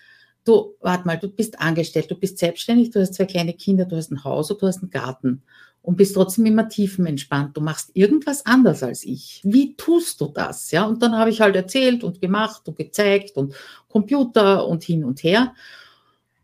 du, 0.45 0.75
warte 0.81 1.07
mal, 1.07 1.17
du 1.17 1.29
bist 1.29 1.61
angestellt, 1.61 2.11
du 2.11 2.17
bist 2.17 2.39
selbstständig, 2.39 2.91
du 2.91 3.01
hast 3.01 3.15
zwei 3.15 3.27
kleine 3.27 3.53
Kinder, 3.53 3.85
du 3.85 3.95
hast 3.95 4.11
ein 4.11 4.25
Haus 4.25 4.51
und 4.51 4.61
du 4.61 4.67
hast 4.67 4.83
einen 4.83 4.91
Garten 4.91 5.43
und 5.83 5.97
bist 5.97 6.17
trotzdem 6.17 6.47
immer 6.47 6.69
tiefenentspannt. 6.69 7.57
Du 7.57 7.61
machst 7.61 7.93
irgendwas 7.95 8.45
anders 8.45 8.83
als 8.83 9.05
ich. 9.05 9.41
Wie 9.45 9.77
tust 9.77 10.21
du 10.21 10.27
das? 10.27 10.73
Ja, 10.73 10.87
und 10.87 11.01
dann 11.01 11.17
habe 11.17 11.31
ich 11.31 11.41
halt 11.41 11.55
erzählt 11.55 12.03
und 12.03 12.21
gemacht 12.21 12.67
und 12.67 12.77
gezeigt 12.77 13.37
und 13.37 13.55
Computer 13.89 14.67
und 14.67 14.83
hin 14.83 15.05
und 15.05 15.23
her. 15.23 15.55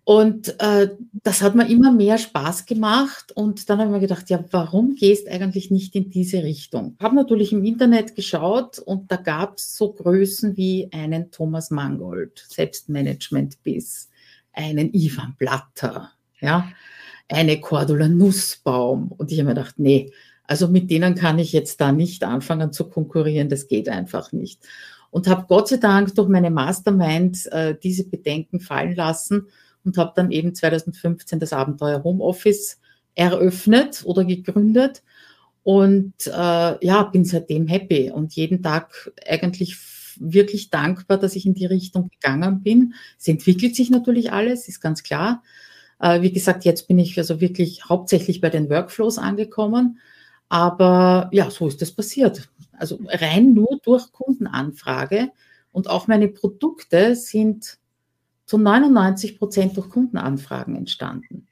Und 0.04 0.60
äh, 0.60 0.90
das 1.22 1.42
hat 1.42 1.54
mir 1.54 1.68
immer 1.68 1.92
mehr 1.92 2.18
Spaß 2.18 2.66
gemacht. 2.66 3.30
Und 3.32 3.70
dann 3.70 3.78
habe 3.78 3.88
ich 3.88 3.94
mir 3.94 4.00
gedacht, 4.00 4.30
ja, 4.30 4.44
warum 4.50 4.96
gehst 4.96 5.28
eigentlich 5.28 5.70
nicht 5.70 5.94
in 5.94 6.10
diese 6.10 6.42
Richtung? 6.42 6.96
Habe 7.00 7.14
natürlich 7.14 7.52
im 7.52 7.64
Internet 7.64 8.16
geschaut 8.16 8.80
und 8.80 9.12
da 9.12 9.16
gab 9.16 9.58
es 9.58 9.76
so 9.76 9.92
Größen 9.92 10.56
wie 10.56 10.88
einen 10.92 11.30
Thomas 11.30 11.70
Mangold, 11.70 12.44
Selbstmanagement 12.48 13.62
bis, 13.62 14.10
einen 14.52 14.92
Ivan 14.92 15.36
Blatter, 15.38 16.10
ja, 16.40 16.68
eine 17.28 17.60
Cordula 17.60 18.08
Nussbaum. 18.08 19.12
Und 19.12 19.30
ich 19.30 19.38
habe 19.38 19.50
mir 19.50 19.54
gedacht, 19.54 19.78
nee, 19.78 20.10
also 20.48 20.66
mit 20.66 20.90
denen 20.90 21.14
kann 21.14 21.38
ich 21.38 21.52
jetzt 21.52 21.80
da 21.80 21.92
nicht 21.92 22.24
anfangen 22.24 22.72
zu 22.72 22.88
konkurrieren, 22.88 23.48
das 23.48 23.68
geht 23.68 23.88
einfach 23.88 24.32
nicht. 24.32 24.66
Und 25.10 25.28
habe 25.28 25.44
Gott 25.46 25.68
sei 25.68 25.76
Dank 25.76 26.12
durch 26.16 26.28
meine 26.28 26.50
Mastermind 26.50 27.46
äh, 27.52 27.76
diese 27.80 28.08
Bedenken 28.08 28.58
fallen 28.58 28.96
lassen 28.96 29.46
und 29.84 29.98
habe 29.98 30.12
dann 30.14 30.30
eben 30.30 30.54
2015 30.54 31.40
das 31.40 31.52
Abenteuer 31.52 32.02
Homeoffice 32.04 32.78
eröffnet 33.14 34.02
oder 34.04 34.24
gegründet 34.24 35.02
und 35.62 36.14
äh, 36.26 36.30
ja, 36.86 37.02
bin 37.04 37.24
seitdem 37.24 37.66
happy 37.68 38.10
und 38.10 38.34
jeden 38.34 38.62
Tag 38.62 39.12
eigentlich 39.26 39.76
wirklich 40.18 40.70
dankbar, 40.70 41.18
dass 41.18 41.36
ich 41.36 41.46
in 41.46 41.54
die 41.54 41.66
Richtung 41.66 42.08
gegangen 42.08 42.62
bin. 42.62 42.94
Es 43.18 43.28
entwickelt 43.28 43.76
sich 43.76 43.90
natürlich 43.90 44.32
alles, 44.32 44.68
ist 44.68 44.80
ganz 44.80 45.02
klar. 45.02 45.42
Äh, 46.00 46.22
wie 46.22 46.32
gesagt, 46.32 46.64
jetzt 46.64 46.88
bin 46.88 46.98
ich 46.98 47.16
also 47.16 47.40
wirklich 47.40 47.84
hauptsächlich 47.88 48.40
bei 48.40 48.50
den 48.50 48.68
Workflows 48.68 49.18
angekommen. 49.18 49.98
Aber 50.48 51.30
ja, 51.32 51.50
so 51.50 51.66
ist 51.68 51.80
das 51.80 51.92
passiert. 51.92 52.50
Also 52.76 52.98
rein 53.06 53.54
nur 53.54 53.78
durch 53.84 54.12
Kundenanfrage. 54.12 55.30
Und 55.70 55.88
auch 55.88 56.08
meine 56.08 56.28
Produkte 56.28 57.14
sind 57.14 57.78
zu 58.44 58.58
99 58.58 59.38
Prozent 59.38 59.76
durch 59.76 59.88
Kundenanfragen 59.88 60.76
entstanden. 60.76 61.48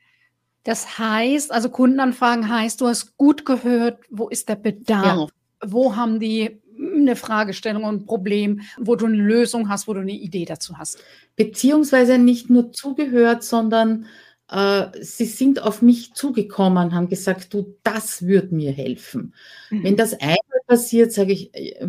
Das 0.65 0.99
heißt, 0.99 1.53
also 1.53 1.71
Kundenanfragen 1.71 2.49
heißt, 2.49 2.81
du 2.81 2.87
hast 2.87 3.17
gut 3.17 3.45
gehört, 3.45 4.05
wo 4.11 4.29
ist 4.29 4.49
der 4.49 4.57
Bedarf? 4.57 5.31
Ja. 5.63 5.69
Wo 5.69 5.97
haben 5.97 6.21
die 6.21 6.61
eine 6.79 7.17
Fragestellung 7.17 7.85
und 7.85 8.03
ein 8.03 8.07
Problem, 8.07 8.63
wo 8.79 8.97
du 8.97 9.07
eine 9.07 9.17
Lösung 9.17 9.69
hast, 9.69 9.89
wo 9.89 9.95
du 9.95 10.01
eine 10.01 10.13
Idee 10.13 10.45
dazu 10.45 10.79
hast? 10.79 10.99
Beziehungsweise 11.37 12.19
nicht 12.19 12.51
nur 12.51 12.73
zugehört, 12.73 13.43
sondern 13.43 14.07
äh, 14.51 14.87
sie 15.01 15.27
sind 15.27 15.63
auf 15.63 15.83
mich 15.83 16.13
zugekommen, 16.15 16.95
haben 16.95 17.09
gesagt, 17.09 17.55
du, 17.55 17.77
das 17.83 18.27
wird 18.27 18.53
mir 18.53 18.73
helfen. 18.73 19.35
Mhm. 19.71 19.85
Wenn 19.85 19.97
das 19.97 20.15
einmal 20.15 20.60
passiert, 20.71 21.13
sage 21.13 21.33
ich, 21.33 21.53
äh, 21.53 21.85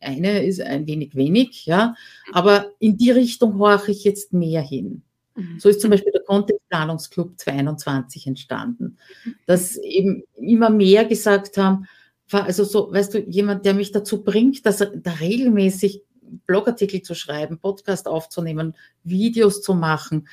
eine 0.00 0.46
ist 0.46 0.60
ein 0.60 0.86
wenig 0.86 1.16
wenig, 1.16 1.66
ja, 1.66 1.96
aber 2.32 2.70
in 2.78 2.96
die 2.96 3.10
Richtung 3.10 3.58
horche 3.58 3.90
ich 3.90 4.04
jetzt 4.04 4.32
mehr 4.32 4.62
hin. 4.62 5.02
Mhm. 5.34 5.58
So 5.58 5.68
ist 5.68 5.80
zum 5.80 5.90
Beispiel 5.90 6.12
der 6.12 6.22
Contentplanungsclub 6.22 7.36
22 7.36 8.28
entstanden, 8.28 8.98
dass 9.46 9.76
eben 9.78 10.22
immer 10.36 10.70
mehr 10.70 11.06
gesagt 11.06 11.56
haben, 11.56 11.88
also 12.30 12.62
so, 12.62 12.92
weißt 12.92 13.14
du, 13.14 13.18
jemand, 13.18 13.66
der 13.66 13.74
mich 13.74 13.90
dazu 13.90 14.22
bringt, 14.22 14.64
dass 14.64 14.80
er 14.80 14.96
da 14.96 15.14
regelmäßig 15.14 16.02
Blogartikel 16.46 17.02
zu 17.02 17.16
schreiben, 17.16 17.58
Podcast 17.58 18.06
aufzunehmen, 18.06 18.76
Videos 19.02 19.60
zu 19.60 19.74
machen. 19.74 20.28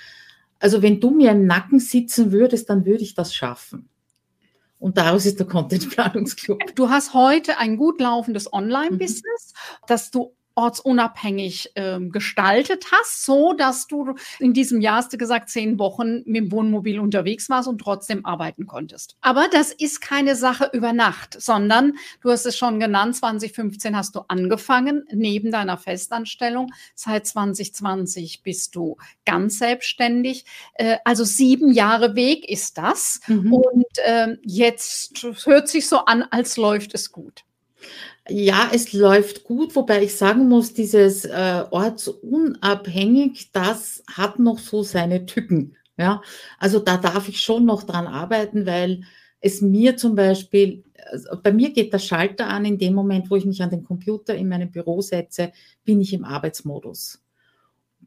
Also 0.60 0.84
wenn 0.84 1.00
du 1.00 1.10
mir 1.10 1.32
im 1.32 1.48
Nacken 1.48 1.80
sitzen 1.80 2.32
würdest, 2.32 2.70
dann 2.70 2.86
würde 2.86 3.04
ich 3.04 3.16
das 3.16 3.34
schaffen. 3.34 3.90
Und 4.84 4.98
daraus 4.98 5.26
ist 5.26 5.40
der 5.40 5.48
Content 5.48 5.90
Planungsclub. 5.90 6.60
Du 6.76 6.90
hast 6.90 7.14
heute 7.14 7.58
ein 7.58 7.78
gut 7.78 8.02
laufendes 8.02 8.52
Online-Business, 8.52 9.54
mhm. 9.54 9.86
das 9.88 10.12
du 10.12 10.36
ortsunabhängig 10.56 11.72
ähm, 11.76 12.12
gestaltet 12.12 12.86
hast, 12.92 13.26
so 13.26 13.54
dass 13.54 13.88
du 13.88 14.16
in 14.40 14.54
diesem 14.54 14.82
Jahr, 14.82 14.98
hast 14.98 15.14
du 15.14 15.18
gesagt, 15.18 15.50
zehn 15.50 15.80
Wochen 15.80 16.22
mit 16.26 16.36
dem 16.36 16.52
Wohnmobil 16.52 17.00
unterwegs 17.00 17.50
warst 17.50 17.68
und 17.68 17.80
trotzdem 17.80 18.26
arbeiten 18.26 18.68
konntest. 18.68 19.16
Aber 19.22 19.48
das 19.52 19.72
ist 19.72 20.02
keine 20.02 20.36
Sache 20.36 20.70
über 20.74 20.94
Nacht, 20.94 21.42
sondern 21.42 21.94
du 22.22 22.30
hast 22.30 22.46
es 22.46 22.58
schon 22.58 22.80
genannt, 22.80 23.16
2015 23.16 23.96
hast 23.96 24.16
du 24.16 24.22
angefangen, 24.28 25.06
neben 25.12 25.52
deiner 25.52 25.78
Festanstellung. 25.78 26.72
Seit 26.96 27.26
2020 27.26 28.44
bist 28.44 28.76
du 28.76 28.98
ganz 29.26 29.58
selbstständig. 29.58 30.46
Äh, 30.76 30.98
also 31.04 31.24
sieben 31.24 31.72
Jahre 31.72 32.16
Weg 32.16 32.48
ist 32.50 32.78
das. 32.78 33.22
Mhm. 33.28 33.54
Und 33.54 33.98
äh, 34.06 34.38
jetzt 34.44 35.26
hört 35.46 35.68
sich 35.68 35.88
so 35.88 36.06
an, 36.06 36.24
als 36.24 36.58
läuft 36.58 36.94
es 36.94 37.12
gut. 37.12 37.44
Ja, 38.30 38.70
es 38.74 38.94
läuft 38.94 39.44
gut, 39.44 39.76
wobei 39.76 40.04
ich 40.04 40.16
sagen 40.16 40.48
muss, 40.48 40.74
dieses 40.74 41.26
äh, 41.26 41.66
ortsunabhängig, 41.72 43.52
das 43.52 44.02
hat 44.10 44.40
noch 44.40 44.60
so 44.60 44.82
seine 44.82 45.26
Tücken. 45.26 45.76
Ja, 45.98 46.22
also 46.58 46.80
da 46.80 46.98
darf 46.98 47.28
ich 47.28 47.42
schon 47.42 47.66
noch 47.66 47.84
dran 47.84 48.08
arbeiten, 48.08 48.66
weil 48.66 49.04
es 49.42 49.62
mir 49.62 49.98
zum 49.98 50.16
Beispiel, 50.16 50.84
also 51.12 51.38
bei 51.44 51.52
mir 51.52 51.72
geht 51.74 51.92
der 51.94 52.00
Schalter 52.00 52.48
an, 52.48 52.66
in 52.66 52.78
dem 52.78 52.94
Moment, 52.94 53.30
wo 53.30 53.36
ich 53.36 53.46
mich 53.46 53.62
an 53.62 53.70
den 53.70 53.84
Computer 53.84 54.34
in 54.36 54.48
meinem 54.48 54.72
Büro 54.72 55.02
setze, 55.02 55.52
bin 55.84 56.00
ich 56.02 56.14
im 56.14 56.24
Arbeitsmodus 56.24 57.23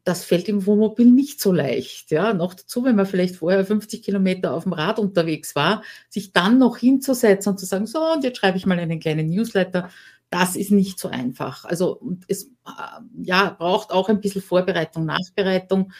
das 0.07 0.25
fällt 0.25 0.49
im 0.49 0.67
Wohnmobil 0.67 1.11
nicht 1.11 1.41
so 1.41 1.53
leicht. 1.53 2.13
Ja, 2.13 2.33
noch 2.33 2.55
dazu, 2.55 2.85
wenn 2.85 2.95
man 2.95 3.07
vielleicht 3.07 3.35
vorher 3.35 3.67
50 3.67 4.05
Kilometer 4.05 4.55
auf 4.55 4.63
dem 4.63 4.73
Rad 4.73 5.01
unterwegs 5.01 5.57
war, 5.57 5.83
sich 6.09 6.33
dann 6.33 6.59
noch 6.59 6.77
hinzusetzen 6.77 7.51
und 7.51 7.59
zu 7.59 7.67
sagen, 7.67 7.89
so, 7.89 7.99
und 8.13 8.23
jetzt 8.23 8.39
schreibe 8.39 8.57
ich 8.57 8.67
mal 8.67 8.79
einen 8.79 9.01
kleinen 9.01 9.29
Newsletter, 9.29 9.91
das 10.31 10.55
ist 10.55 10.71
nicht 10.71 11.01
so 11.01 11.09
einfach. 11.09 11.65
Also 11.65 12.01
es 12.29 12.45
äh, 12.45 13.01
ja, 13.21 13.51
braucht 13.59 13.91
auch 13.91 14.09
ein 14.09 14.21
bisschen 14.21 14.43
Vorbereitung, 14.43 15.07
Nachbereitung. 15.07 15.93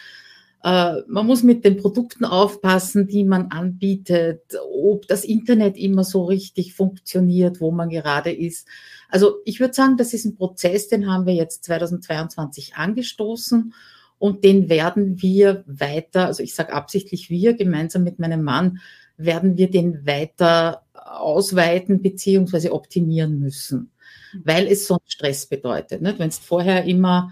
Äh, 0.63 1.01
man 1.07 1.25
muss 1.27 1.43
mit 1.43 1.65
den 1.65 1.75
Produkten 1.75 2.23
aufpassen, 2.23 3.07
die 3.07 3.25
man 3.25 3.51
anbietet, 3.51 4.41
ob 4.83 5.05
das 5.09 5.25
Internet 5.25 5.75
immer 5.75 6.05
so 6.05 6.23
richtig 6.23 6.73
funktioniert, 6.75 7.59
wo 7.59 7.71
man 7.71 7.89
gerade 7.89 8.31
ist. 8.31 8.69
Also 9.09 9.41
ich 9.43 9.59
würde 9.59 9.73
sagen, 9.73 9.97
das 9.97 10.13
ist 10.13 10.23
ein 10.23 10.35
Prozess, 10.35 10.87
den 10.87 11.11
haben 11.11 11.25
wir 11.25 11.33
jetzt 11.33 11.65
2022 11.65 12.75
angestoßen 12.75 13.73
und 14.19 14.43
den 14.43 14.69
werden 14.69 15.21
wir 15.21 15.63
weiter, 15.67 16.25
also 16.25 16.43
ich 16.43 16.55
sage 16.55 16.73
absichtlich 16.73 17.29
wir, 17.29 17.53
gemeinsam 17.53 18.03
mit 18.03 18.19
meinem 18.19 18.43
Mann, 18.43 18.79
werden 19.17 19.57
wir 19.57 19.69
den 19.69 20.05
weiter 20.05 20.83
ausweiten 20.93 22.01
beziehungsweise 22.01 22.71
optimieren 22.73 23.39
müssen, 23.39 23.91
weil 24.43 24.67
es 24.67 24.87
sonst 24.87 25.11
Stress 25.11 25.45
bedeutet. 25.45 26.01
Wenn 26.01 26.29
es 26.29 26.37
vorher 26.37 26.85
immer 26.85 27.31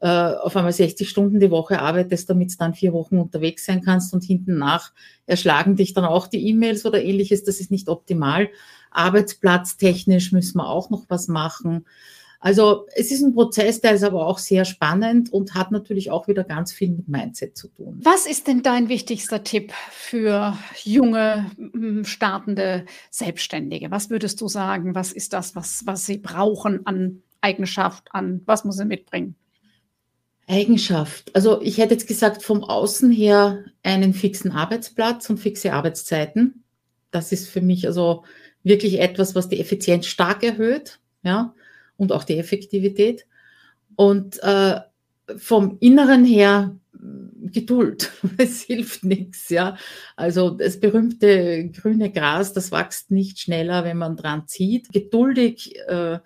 äh, 0.00 0.08
auf 0.08 0.56
einmal 0.56 0.72
60 0.72 1.08
Stunden 1.08 1.40
die 1.40 1.50
Woche 1.50 1.80
arbeitest, 1.80 2.28
damit 2.28 2.52
du 2.52 2.56
dann 2.58 2.74
vier 2.74 2.92
Wochen 2.92 3.18
unterwegs 3.18 3.64
sein 3.64 3.82
kannst 3.82 4.12
und 4.12 4.24
hinten 4.24 4.58
nach 4.58 4.92
erschlagen 5.26 5.76
dich 5.76 5.94
dann 5.94 6.04
auch 6.04 6.26
die 6.26 6.46
E-Mails 6.48 6.84
oder 6.84 7.02
ähnliches, 7.02 7.44
das 7.44 7.60
ist 7.60 7.70
nicht 7.70 7.88
optimal. 7.88 8.48
Arbeitsplatztechnisch 8.90 10.32
müssen 10.32 10.58
wir 10.58 10.68
auch 10.68 10.90
noch 10.90 11.04
was 11.08 11.28
machen. 11.28 11.86
Also 12.40 12.86
es 12.94 13.10
ist 13.10 13.22
ein 13.22 13.34
Prozess, 13.34 13.80
der 13.80 13.92
ist 13.92 14.04
aber 14.04 14.26
auch 14.26 14.38
sehr 14.38 14.64
spannend 14.64 15.32
und 15.32 15.54
hat 15.54 15.72
natürlich 15.72 16.10
auch 16.10 16.28
wieder 16.28 16.44
ganz 16.44 16.72
viel 16.72 16.90
mit 16.90 17.08
Mindset 17.08 17.56
zu 17.56 17.68
tun. 17.68 17.98
Was 18.02 18.26
ist 18.26 18.46
denn 18.46 18.62
dein 18.62 18.88
wichtigster 18.88 19.42
Tipp 19.42 19.72
für 19.90 20.56
junge, 20.84 21.50
startende 22.04 22.84
Selbstständige? 23.10 23.90
Was 23.90 24.10
würdest 24.10 24.40
du 24.40 24.48
sagen? 24.48 24.94
Was 24.94 25.12
ist 25.12 25.32
das, 25.32 25.56
was, 25.56 25.82
was 25.86 26.06
sie 26.06 26.18
brauchen 26.18 26.86
an 26.86 27.22
Eigenschaft, 27.40 28.08
an 28.12 28.42
was 28.44 28.64
muss 28.64 28.76
sie 28.76 28.84
mitbringen? 28.84 29.34
Eigenschaft. 30.46 31.34
Also 31.34 31.60
ich 31.62 31.78
hätte 31.78 31.94
jetzt 31.94 32.06
gesagt, 32.06 32.42
vom 32.42 32.62
Außen 32.62 33.10
her 33.10 33.64
einen 33.82 34.14
fixen 34.14 34.52
Arbeitsplatz 34.52 35.28
und 35.30 35.38
fixe 35.38 35.72
Arbeitszeiten. 35.72 36.62
Das 37.10 37.32
ist 37.32 37.48
für 37.48 37.60
mich 37.60 37.86
also 37.86 38.24
wirklich 38.62 39.00
etwas, 39.00 39.34
was 39.34 39.48
die 39.48 39.58
Effizienz 39.58 40.06
stark 40.06 40.44
erhöht. 40.44 41.00
Ja 41.22 41.54
und 41.96 42.12
auch 42.12 42.24
die 42.24 42.38
Effektivität. 42.38 43.26
Und 43.96 44.42
äh, 44.42 44.80
vom 45.36 45.78
Inneren 45.80 46.24
her 46.24 46.76
mm, 46.92 47.50
Geduld. 47.52 48.12
Es 48.38 48.62
hilft 48.62 49.04
nichts, 49.04 49.48
ja. 49.48 49.76
Also 50.16 50.50
das 50.50 50.80
berühmte 50.80 51.68
grüne 51.70 52.10
Gras, 52.10 52.52
das 52.52 52.72
wächst 52.72 53.10
nicht 53.10 53.38
schneller, 53.38 53.84
wenn 53.84 53.98
man 53.98 54.16
dran 54.16 54.46
zieht. 54.46 54.92
Geduldig, 54.92 55.78
äh, 55.86 56.18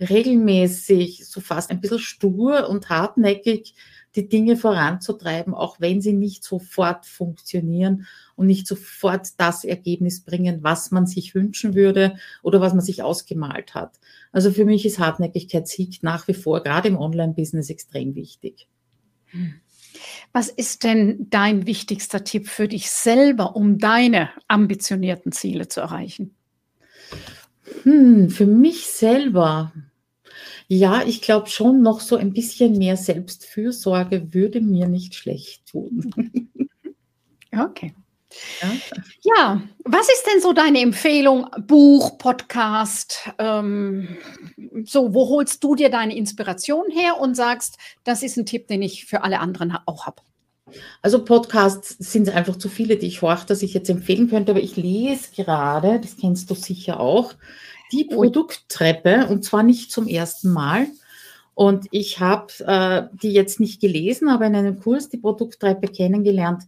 regelmäßig, 0.00 1.26
so 1.26 1.40
fast 1.40 1.70
ein 1.70 1.80
bisschen 1.80 1.98
stur 1.98 2.68
und 2.68 2.88
hartnäckig 2.90 3.74
die 4.16 4.28
Dinge 4.28 4.56
voranzutreiben, 4.56 5.54
auch 5.54 5.78
wenn 5.78 6.00
sie 6.00 6.14
nicht 6.14 6.42
sofort 6.42 7.04
funktionieren 7.04 8.06
und 8.34 8.46
nicht 8.46 8.66
sofort 8.66 9.28
das 9.36 9.62
Ergebnis 9.64 10.22
bringen, 10.22 10.62
was 10.62 10.90
man 10.90 11.06
sich 11.06 11.34
wünschen 11.34 11.74
würde 11.74 12.16
oder 12.42 12.60
was 12.60 12.72
man 12.72 12.82
sich 12.82 13.02
ausgemalt 13.02 13.74
hat. 13.74 14.00
Also 14.36 14.50
für 14.50 14.66
mich 14.66 14.84
ist 14.84 14.98
Hartnäckigkeit 14.98 15.66
Sieg 15.66 16.02
nach 16.02 16.28
wie 16.28 16.34
vor 16.34 16.62
gerade 16.62 16.88
im 16.88 16.98
Online-Business 16.98 17.70
extrem 17.70 18.14
wichtig. 18.14 18.68
Was 20.34 20.50
ist 20.50 20.84
denn 20.84 21.28
dein 21.30 21.66
wichtigster 21.66 22.22
Tipp 22.22 22.46
für 22.46 22.68
dich 22.68 22.90
selber, 22.90 23.56
um 23.56 23.78
deine 23.78 24.28
ambitionierten 24.46 25.32
Ziele 25.32 25.68
zu 25.68 25.80
erreichen? 25.80 26.34
Hm, 27.84 28.28
für 28.28 28.44
mich 28.44 28.88
selber 28.88 29.72
ja, 30.68 31.02
ich 31.02 31.22
glaube 31.22 31.48
schon 31.48 31.80
noch 31.80 32.00
so 32.00 32.16
ein 32.16 32.34
bisschen 32.34 32.76
mehr 32.76 32.98
Selbstfürsorge 32.98 34.34
würde 34.34 34.60
mir 34.60 34.86
nicht 34.86 35.14
schlecht 35.14 35.64
tun. 35.66 36.12
Okay. 37.58 37.94
Ja. 38.60 38.72
ja, 39.22 39.62
was 39.84 40.08
ist 40.08 40.24
denn 40.26 40.40
so 40.40 40.52
deine 40.52 40.80
Empfehlung? 40.80 41.46
Buch, 41.66 42.18
Podcast? 42.18 43.30
Ähm, 43.38 44.16
so, 44.84 45.14
wo 45.14 45.28
holst 45.28 45.62
du 45.62 45.74
dir 45.74 45.90
deine 45.90 46.16
Inspiration 46.16 46.90
her 46.90 47.18
und 47.20 47.34
sagst, 47.34 47.78
das 48.04 48.22
ist 48.22 48.36
ein 48.36 48.46
Tipp, 48.46 48.66
den 48.66 48.82
ich 48.82 49.06
für 49.06 49.22
alle 49.22 49.40
anderen 49.40 49.76
auch 49.86 50.06
habe? 50.06 50.22
Also 51.02 51.24
Podcasts 51.24 51.96
sind 51.98 52.28
einfach 52.28 52.56
zu 52.56 52.68
viele, 52.68 52.96
die 52.96 53.06
ich 53.06 53.22
horche, 53.22 53.46
dass 53.46 53.62
ich 53.62 53.72
jetzt 53.72 53.88
empfehlen 53.88 54.28
könnte, 54.28 54.52
aber 54.52 54.60
ich 54.60 54.76
lese 54.76 55.28
gerade, 55.36 56.00
das 56.00 56.16
kennst 56.16 56.50
du 56.50 56.54
sicher 56.54 56.98
auch, 56.98 57.34
die 57.92 58.04
Produkttreppe 58.04 59.28
und 59.28 59.44
zwar 59.44 59.62
nicht 59.62 59.92
zum 59.92 60.08
ersten 60.08 60.50
Mal. 60.50 60.88
Und 61.54 61.86
ich 61.90 62.20
habe 62.20 62.52
äh, 62.66 63.16
die 63.16 63.32
jetzt 63.32 63.60
nicht 63.60 63.80
gelesen, 63.80 64.28
aber 64.28 64.46
in 64.46 64.56
einem 64.56 64.80
Kurs 64.80 65.08
die 65.08 65.16
Produkttreppe 65.16 65.88
kennengelernt. 65.88 66.64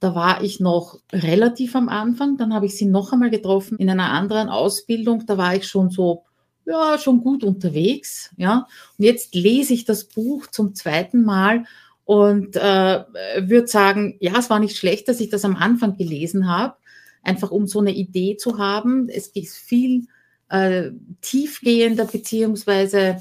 Da 0.00 0.14
war 0.14 0.42
ich 0.42 0.60
noch 0.60 0.98
relativ 1.12 1.76
am 1.76 1.88
Anfang. 1.88 2.36
Dann 2.38 2.54
habe 2.54 2.66
ich 2.66 2.76
sie 2.76 2.86
noch 2.86 3.12
einmal 3.12 3.30
getroffen 3.30 3.78
in 3.78 3.90
einer 3.90 4.10
anderen 4.10 4.48
Ausbildung. 4.48 5.26
Da 5.26 5.36
war 5.36 5.54
ich 5.54 5.68
schon 5.68 5.90
so, 5.90 6.24
ja, 6.66 6.98
schon 6.98 7.20
gut 7.20 7.44
unterwegs. 7.44 8.30
Ja. 8.36 8.66
Und 8.98 9.04
jetzt 9.04 9.34
lese 9.34 9.74
ich 9.74 9.84
das 9.84 10.04
Buch 10.04 10.46
zum 10.46 10.74
zweiten 10.74 11.22
Mal 11.22 11.64
und 12.04 12.56
äh, 12.56 13.04
würde 13.38 13.68
sagen, 13.68 14.16
ja, 14.20 14.38
es 14.38 14.50
war 14.50 14.58
nicht 14.58 14.76
schlecht, 14.76 15.06
dass 15.06 15.20
ich 15.20 15.28
das 15.28 15.44
am 15.44 15.54
Anfang 15.54 15.96
gelesen 15.96 16.48
habe. 16.48 16.76
Einfach 17.22 17.50
um 17.50 17.66
so 17.66 17.80
eine 17.80 17.92
Idee 17.92 18.36
zu 18.36 18.58
haben. 18.58 19.08
Es 19.08 19.28
ist 19.28 19.58
viel 19.58 20.06
äh, 20.48 20.90
tiefgehender 21.20 22.06
beziehungsweise 22.06 23.18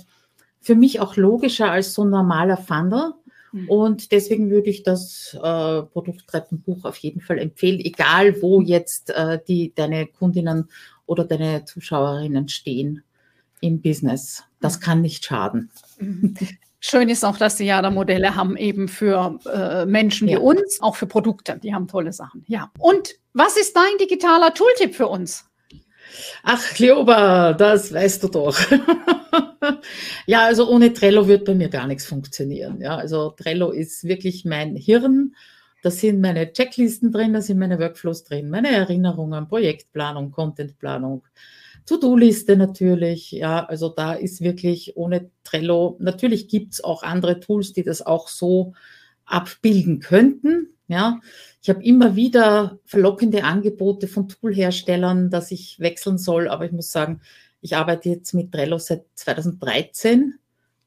für 0.62 0.76
mich 0.76 1.00
auch 1.00 1.16
logischer 1.16 1.72
als 1.72 1.94
so 1.94 2.04
ein 2.04 2.10
normaler 2.10 2.58
Funnel. 2.58 3.14
Mhm. 3.52 3.70
Und 3.70 4.12
deswegen 4.12 4.50
würde 4.50 4.70
ich 4.70 4.84
das 4.84 5.34
äh, 5.36 5.82
Produkttreppenbuch 5.84 6.86
auf 6.86 6.98
jeden 6.98 7.22
Fall 7.22 7.40
empfehlen, 7.40 7.80
egal 7.80 8.42
wo 8.42 8.62
jetzt 8.62 9.10
äh, 9.12 9.40
die, 9.48 9.74
deine 9.76 10.08
Kundinnen 10.08 10.70
oder 11.06 11.26
deine 11.26 11.66
Zuschauerinnen 11.66 12.50
stehen 12.50 13.04
im 13.62 13.82
Business. 13.82 14.44
Das 14.60 14.80
kann 14.80 15.02
nicht 15.02 15.26
schaden. 15.26 15.72
Mhm. 16.00 16.36
Schön 16.82 17.10
ist 17.10 17.26
auch, 17.26 17.38
dass 17.38 17.58
sie 17.58 17.66
ja 17.66 17.82
da 17.82 17.90
Modelle 17.90 18.36
haben, 18.36 18.56
eben 18.56 18.88
für 18.88 19.38
äh, 19.54 19.86
Menschen 19.86 20.30
ja. 20.30 20.38
wie 20.38 20.42
uns, 20.42 20.80
auch 20.82 20.96
für 20.96 21.08
Produkte. 21.08 21.60
Die 21.62 21.74
haben 21.74 21.88
tolle 21.88 22.14
Sachen. 22.14 22.46
Ja. 22.48 22.72
Und 22.80 23.16
was 23.34 23.58
ist 23.58 23.76
dein 23.76 23.98
digitaler 24.00 24.54
Tooltip 24.54 24.96
für 24.96 25.08
uns? 25.08 25.46
Ach, 26.44 26.62
Kleober, 26.74 27.54
das 27.58 27.94
weißt 27.94 28.24
du 28.24 28.28
doch. 28.30 28.58
ja, 30.26 30.46
also 30.46 30.70
ohne 30.70 30.94
Trello 30.94 31.28
wird 31.28 31.46
bei 31.46 31.56
mir 31.56 31.70
gar 31.70 31.88
nichts 31.88 32.06
funktionieren. 32.06 32.82
Ja, 32.82 32.98
also 32.98 33.32
Trello 33.32 33.72
ist 33.72 34.04
wirklich 34.04 34.46
mein 34.46 34.76
Hirn. 34.76 35.36
Da 35.82 35.92
sind 35.92 36.20
meine 36.20 36.52
Checklisten 36.52 37.12
drin, 37.12 37.34
da 37.34 37.42
sind 37.42 37.58
meine 37.58 37.80
Workflows 37.80 38.26
drin, 38.26 38.50
meine 38.50 38.70
Erinnerungen, 38.70 39.48
Projektplanung, 39.48 40.32
Contentplanung, 40.32 41.24
To-Do-Liste 41.86 42.58
natürlich. 42.58 43.32
Ja, 43.32 43.66
also 43.66 43.90
da 43.90 44.14
ist 44.14 44.42
wirklich 44.42 44.98
ohne 44.98 45.32
Trello, 45.44 45.96
natürlich 46.00 46.50
gibt 46.50 46.74
es 46.74 46.84
auch 46.84 47.04
andere 47.04 47.40
Tools, 47.40 47.72
die 47.72 47.84
das 47.84 48.06
auch 48.06 48.28
so 48.28 48.74
abbilden 49.26 50.00
könnten. 50.00 50.76
Ja, 50.88 51.20
ich 51.62 51.70
habe 51.70 51.84
immer 51.84 52.16
wieder 52.16 52.80
verlockende 52.84 53.44
Angebote 53.44 54.08
von 54.08 54.28
Toolherstellern, 54.28 55.30
dass 55.30 55.52
ich 55.52 55.80
wechseln 55.80 56.18
soll, 56.18 56.48
aber 56.48 56.66
ich 56.66 56.72
muss 56.72 56.92
sagen, 56.92 57.22
ich 57.62 57.76
arbeite 57.76 58.10
jetzt 58.10 58.34
mit 58.34 58.52
Trello 58.52 58.78
seit 58.78 59.06
2013. 59.16 60.36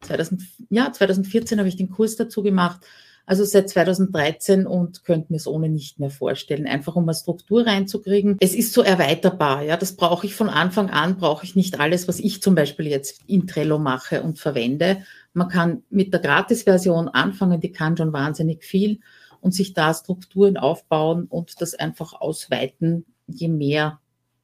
2000, 0.02 0.42
ja, 0.70 0.92
2014 0.92 1.58
habe 1.58 1.68
ich 1.68 1.76
den 1.76 1.90
Kurs 1.90 2.16
dazu 2.16 2.42
gemacht 2.42 2.80
also 3.24 3.44
seit 3.44 3.68
2013 3.68 4.66
und 4.66 5.04
könnte 5.04 5.32
mir 5.32 5.36
es 5.36 5.46
ohne 5.46 5.68
nicht 5.68 6.00
mehr 6.00 6.10
vorstellen, 6.10 6.66
einfach 6.66 6.96
um 6.96 7.04
eine 7.04 7.14
Struktur 7.14 7.66
reinzukriegen. 7.66 8.36
Es 8.40 8.54
ist 8.54 8.72
so 8.72 8.82
erweiterbar, 8.82 9.62
ja, 9.62 9.76
das 9.76 9.96
brauche 9.96 10.26
ich 10.26 10.34
von 10.34 10.48
Anfang 10.48 10.90
an, 10.90 11.16
brauche 11.16 11.44
ich 11.44 11.54
nicht 11.54 11.78
alles, 11.78 12.08
was 12.08 12.18
ich 12.18 12.42
zum 12.42 12.54
Beispiel 12.54 12.88
jetzt 12.88 13.20
in 13.26 13.46
Trello 13.46 13.78
mache 13.78 14.22
und 14.22 14.38
verwende. 14.38 15.04
Man 15.34 15.48
kann 15.48 15.82
mit 15.88 16.12
der 16.12 16.20
Gratis-Version 16.20 17.08
anfangen, 17.08 17.60
die 17.60 17.72
kann 17.72 17.96
schon 17.96 18.12
wahnsinnig 18.12 18.64
viel 18.64 19.00
und 19.40 19.52
sich 19.52 19.72
da 19.72 19.94
Strukturen 19.94 20.56
aufbauen 20.56 21.26
und 21.26 21.60
das 21.60 21.74
einfach 21.74 22.14
ausweiten, 22.14 23.06
je 23.28 23.48
mehr 23.48 24.00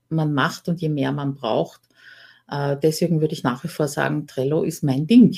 man 0.08 0.32
macht 0.32 0.68
und 0.68 0.80
je 0.80 0.88
mehr 0.88 1.12
man 1.12 1.34
braucht. 1.34 1.82
Äh, 2.50 2.76
deswegen 2.82 3.20
würde 3.20 3.34
ich 3.34 3.44
nach 3.44 3.62
wie 3.64 3.68
vor 3.68 3.88
sagen, 3.88 4.26
Trello 4.26 4.62
ist 4.62 4.82
mein 4.82 5.06
Ding. 5.06 5.36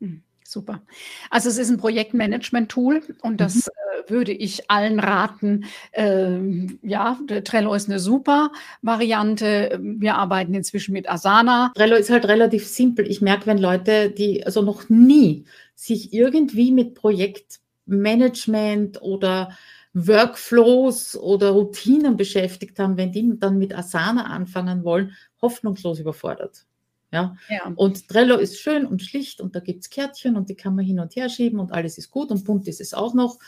Mhm. 0.00 0.22
Super. 0.44 0.82
Also 1.30 1.48
es 1.48 1.56
ist 1.56 1.70
ein 1.70 1.78
Projektmanagement-Tool 1.78 3.02
und 3.22 3.40
das 3.40 3.54
mhm. 3.54 3.60
äh, 3.60 4.10
würde 4.10 4.32
ich 4.32 4.70
allen 4.70 5.00
raten. 5.00 5.64
Ähm, 5.92 6.78
ja, 6.82 7.18
Trello 7.44 7.72
ist 7.72 7.88
eine 7.88 7.98
super 7.98 8.52
Variante. 8.82 9.80
Wir 9.82 10.16
arbeiten 10.16 10.52
inzwischen 10.52 10.92
mit 10.92 11.08
Asana. 11.08 11.72
Trello 11.74 11.96
ist 11.96 12.10
halt 12.10 12.26
relativ 12.26 12.66
simpel. 12.66 13.10
Ich 13.10 13.22
merke, 13.22 13.46
wenn 13.46 13.58
Leute, 13.58 14.10
die 14.10 14.44
also 14.44 14.60
noch 14.60 14.90
nie 14.90 15.46
sich 15.74 16.12
irgendwie 16.12 16.70
mit 16.70 16.94
Projektmanagement 16.94 19.00
oder 19.00 19.56
Workflows 19.94 21.16
oder 21.16 21.50
Routinen 21.50 22.16
beschäftigt 22.16 22.78
haben, 22.78 22.96
wenn 22.96 23.12
die 23.12 23.38
dann 23.38 23.58
mit 23.58 23.74
Asana 23.74 24.24
anfangen 24.26 24.84
wollen, 24.84 25.12
hoffnungslos 25.40 25.98
überfordert. 25.98 26.66
Ja? 27.12 27.36
ja. 27.48 27.70
Und 27.76 28.08
Trello 28.08 28.36
ist 28.36 28.58
schön 28.58 28.86
und 28.86 29.02
schlicht 29.02 29.40
und 29.40 29.54
da 29.54 29.60
gibt 29.60 29.82
es 29.82 29.90
Kärtchen 29.90 30.36
und 30.36 30.48
die 30.48 30.54
kann 30.54 30.74
man 30.74 30.84
hin 30.84 30.98
und 30.98 31.14
her 31.14 31.28
schieben 31.28 31.60
und 31.60 31.72
alles 31.72 31.98
ist 31.98 32.10
gut 32.10 32.30
und 32.30 32.44
bunt 32.44 32.66
ist 32.68 32.80
es 32.80 32.94
auch 32.94 33.12
noch. 33.12 33.38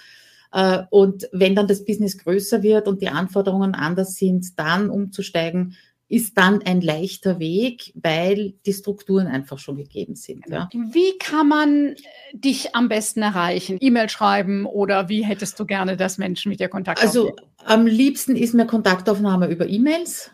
Äh, 0.53 0.83
und 0.91 1.29
wenn 1.33 1.55
dann 1.55 1.67
das 1.67 1.85
Business 1.85 2.19
größer 2.19 2.63
wird 2.63 2.89
und 2.89 3.01
die 3.01 3.09
Anforderungen 3.09 3.75
anders 3.75 4.17
sind, 4.17 4.59
dann 4.59 4.91
umzusteigen, 4.91 5.77
ist 6.09 6.37
dann 6.37 6.63
ein 6.63 6.81
leichter 6.81 7.39
Weg, 7.39 7.93
weil 7.95 8.55
die 8.67 8.73
Strukturen 8.73 9.27
einfach 9.27 9.59
schon 9.59 9.77
gegeben 9.77 10.17
sind. 10.17 10.45
Ja. 10.49 10.69
Wie 10.73 11.19
kann 11.19 11.49
man 11.49 11.87
äh, 11.89 11.95
dich 12.35 12.75
am 12.75 12.89
besten 12.89 13.23
erreichen? 13.23 13.79
E-Mail 13.81 14.09
schreiben 14.09 14.67
oder 14.67 15.09
wie 15.09 15.25
hättest 15.25 15.59
du 15.59 15.65
gerne, 15.65 15.97
dass 15.97 16.19
Menschen 16.19 16.51
mit 16.51 16.61
dir 16.61 16.69
Kontakt 16.69 17.03
aufnehmen? 17.03 17.33
Also 17.33 17.47
am 17.65 17.87
liebsten 17.87 18.37
ist 18.37 18.55
mir 18.55 18.67
Kontaktaufnahme 18.67 19.49
über 19.49 19.67
E-Mails 19.67 20.31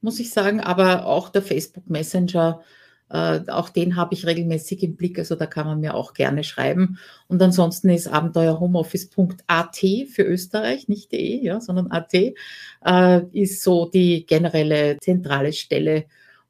muss 0.00 0.20
ich 0.20 0.30
sagen, 0.30 0.60
aber 0.60 1.06
auch 1.06 1.28
der 1.28 1.42
Facebook 1.42 1.88
Messenger, 1.90 2.62
äh, 3.10 3.40
auch 3.48 3.70
den 3.70 3.96
habe 3.96 4.14
ich 4.14 4.26
regelmäßig 4.26 4.82
im 4.82 4.96
Blick, 4.96 5.18
also 5.18 5.34
da 5.34 5.46
kann 5.46 5.66
man 5.66 5.80
mir 5.80 5.94
auch 5.94 6.12
gerne 6.12 6.44
schreiben. 6.44 6.98
Und 7.26 7.42
ansonsten 7.42 7.88
ist 7.88 8.08
abenteuerhomeoffice.at 8.08 9.76
für 10.10 10.22
Österreich, 10.22 10.88
nicht 10.88 11.12
de, 11.12 11.42
ja, 11.42 11.60
sondern 11.60 11.90
at, 11.90 12.12
äh, 12.14 13.20
ist 13.32 13.62
so 13.62 13.86
die 13.86 14.26
generelle 14.26 14.98
zentrale 15.00 15.52
Stelle, 15.52 16.04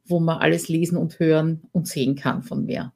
wo 0.04 0.20
man 0.20 0.38
alles 0.38 0.68
lesen 0.68 0.96
und 0.96 1.18
hören 1.18 1.62
und 1.72 1.86
sehen 1.86 2.16
kann 2.16 2.42
von 2.42 2.64
mir. 2.64 2.92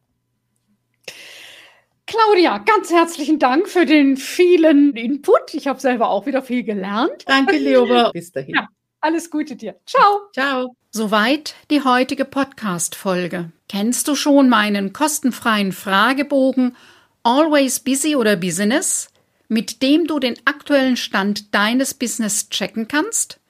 Claudia, 2.06 2.58
ganz 2.58 2.90
herzlichen 2.90 3.38
Dank 3.38 3.68
für 3.68 3.86
den 3.86 4.16
vielen 4.16 4.94
Input. 4.96 5.54
Ich 5.54 5.66
habe 5.68 5.80
selber 5.80 6.10
auch 6.10 6.26
wieder 6.26 6.42
viel 6.42 6.64
gelernt. 6.64 7.24
Danke, 7.26 7.56
Leoba. 7.56 8.10
Bis 8.10 8.32
dahin. 8.32 8.56
Ja. 8.56 8.68
Alles 9.04 9.30
Gute 9.30 9.56
dir. 9.56 9.74
Ciao. 9.84 10.30
Ciao. 10.32 10.76
Soweit 10.92 11.56
die 11.72 11.82
heutige 11.82 12.24
Podcast-Folge. 12.24 13.50
Kennst 13.68 14.06
du 14.06 14.14
schon 14.14 14.48
meinen 14.48 14.92
kostenfreien 14.92 15.72
Fragebogen 15.72 16.76
Always 17.24 17.80
Busy 17.80 18.14
oder 18.14 18.36
Business, 18.36 19.08
mit 19.48 19.82
dem 19.82 20.06
du 20.06 20.20
den 20.20 20.36
aktuellen 20.44 20.96
Stand 20.96 21.52
deines 21.52 21.94
Business 21.94 22.48
checken 22.48 22.86
kannst? 22.86 23.40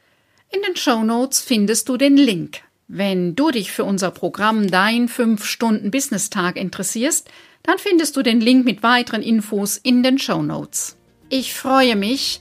In 0.48 0.62
den 0.62 0.74
Show 0.74 1.02
Notes 1.02 1.42
findest 1.42 1.90
du 1.90 1.98
den 1.98 2.16
Link. 2.16 2.62
Wenn 2.88 3.34
du 3.34 3.50
dich 3.50 3.72
für 3.72 3.84
unser 3.84 4.10
Programm 4.10 4.70
Dein 4.70 5.06
5-Stunden-Business-Tag 5.06 6.56
interessierst, 6.56 7.30
dann 7.62 7.76
findest 7.76 8.16
du 8.16 8.22
den 8.22 8.40
Link 8.40 8.64
mit 8.64 8.82
weiteren 8.82 9.22
Infos 9.22 9.76
in 9.76 10.02
den 10.02 10.18
Show 10.18 10.42
Notes. 10.42 10.96
Ich 11.28 11.52
freue 11.52 11.96
mich, 11.96 12.40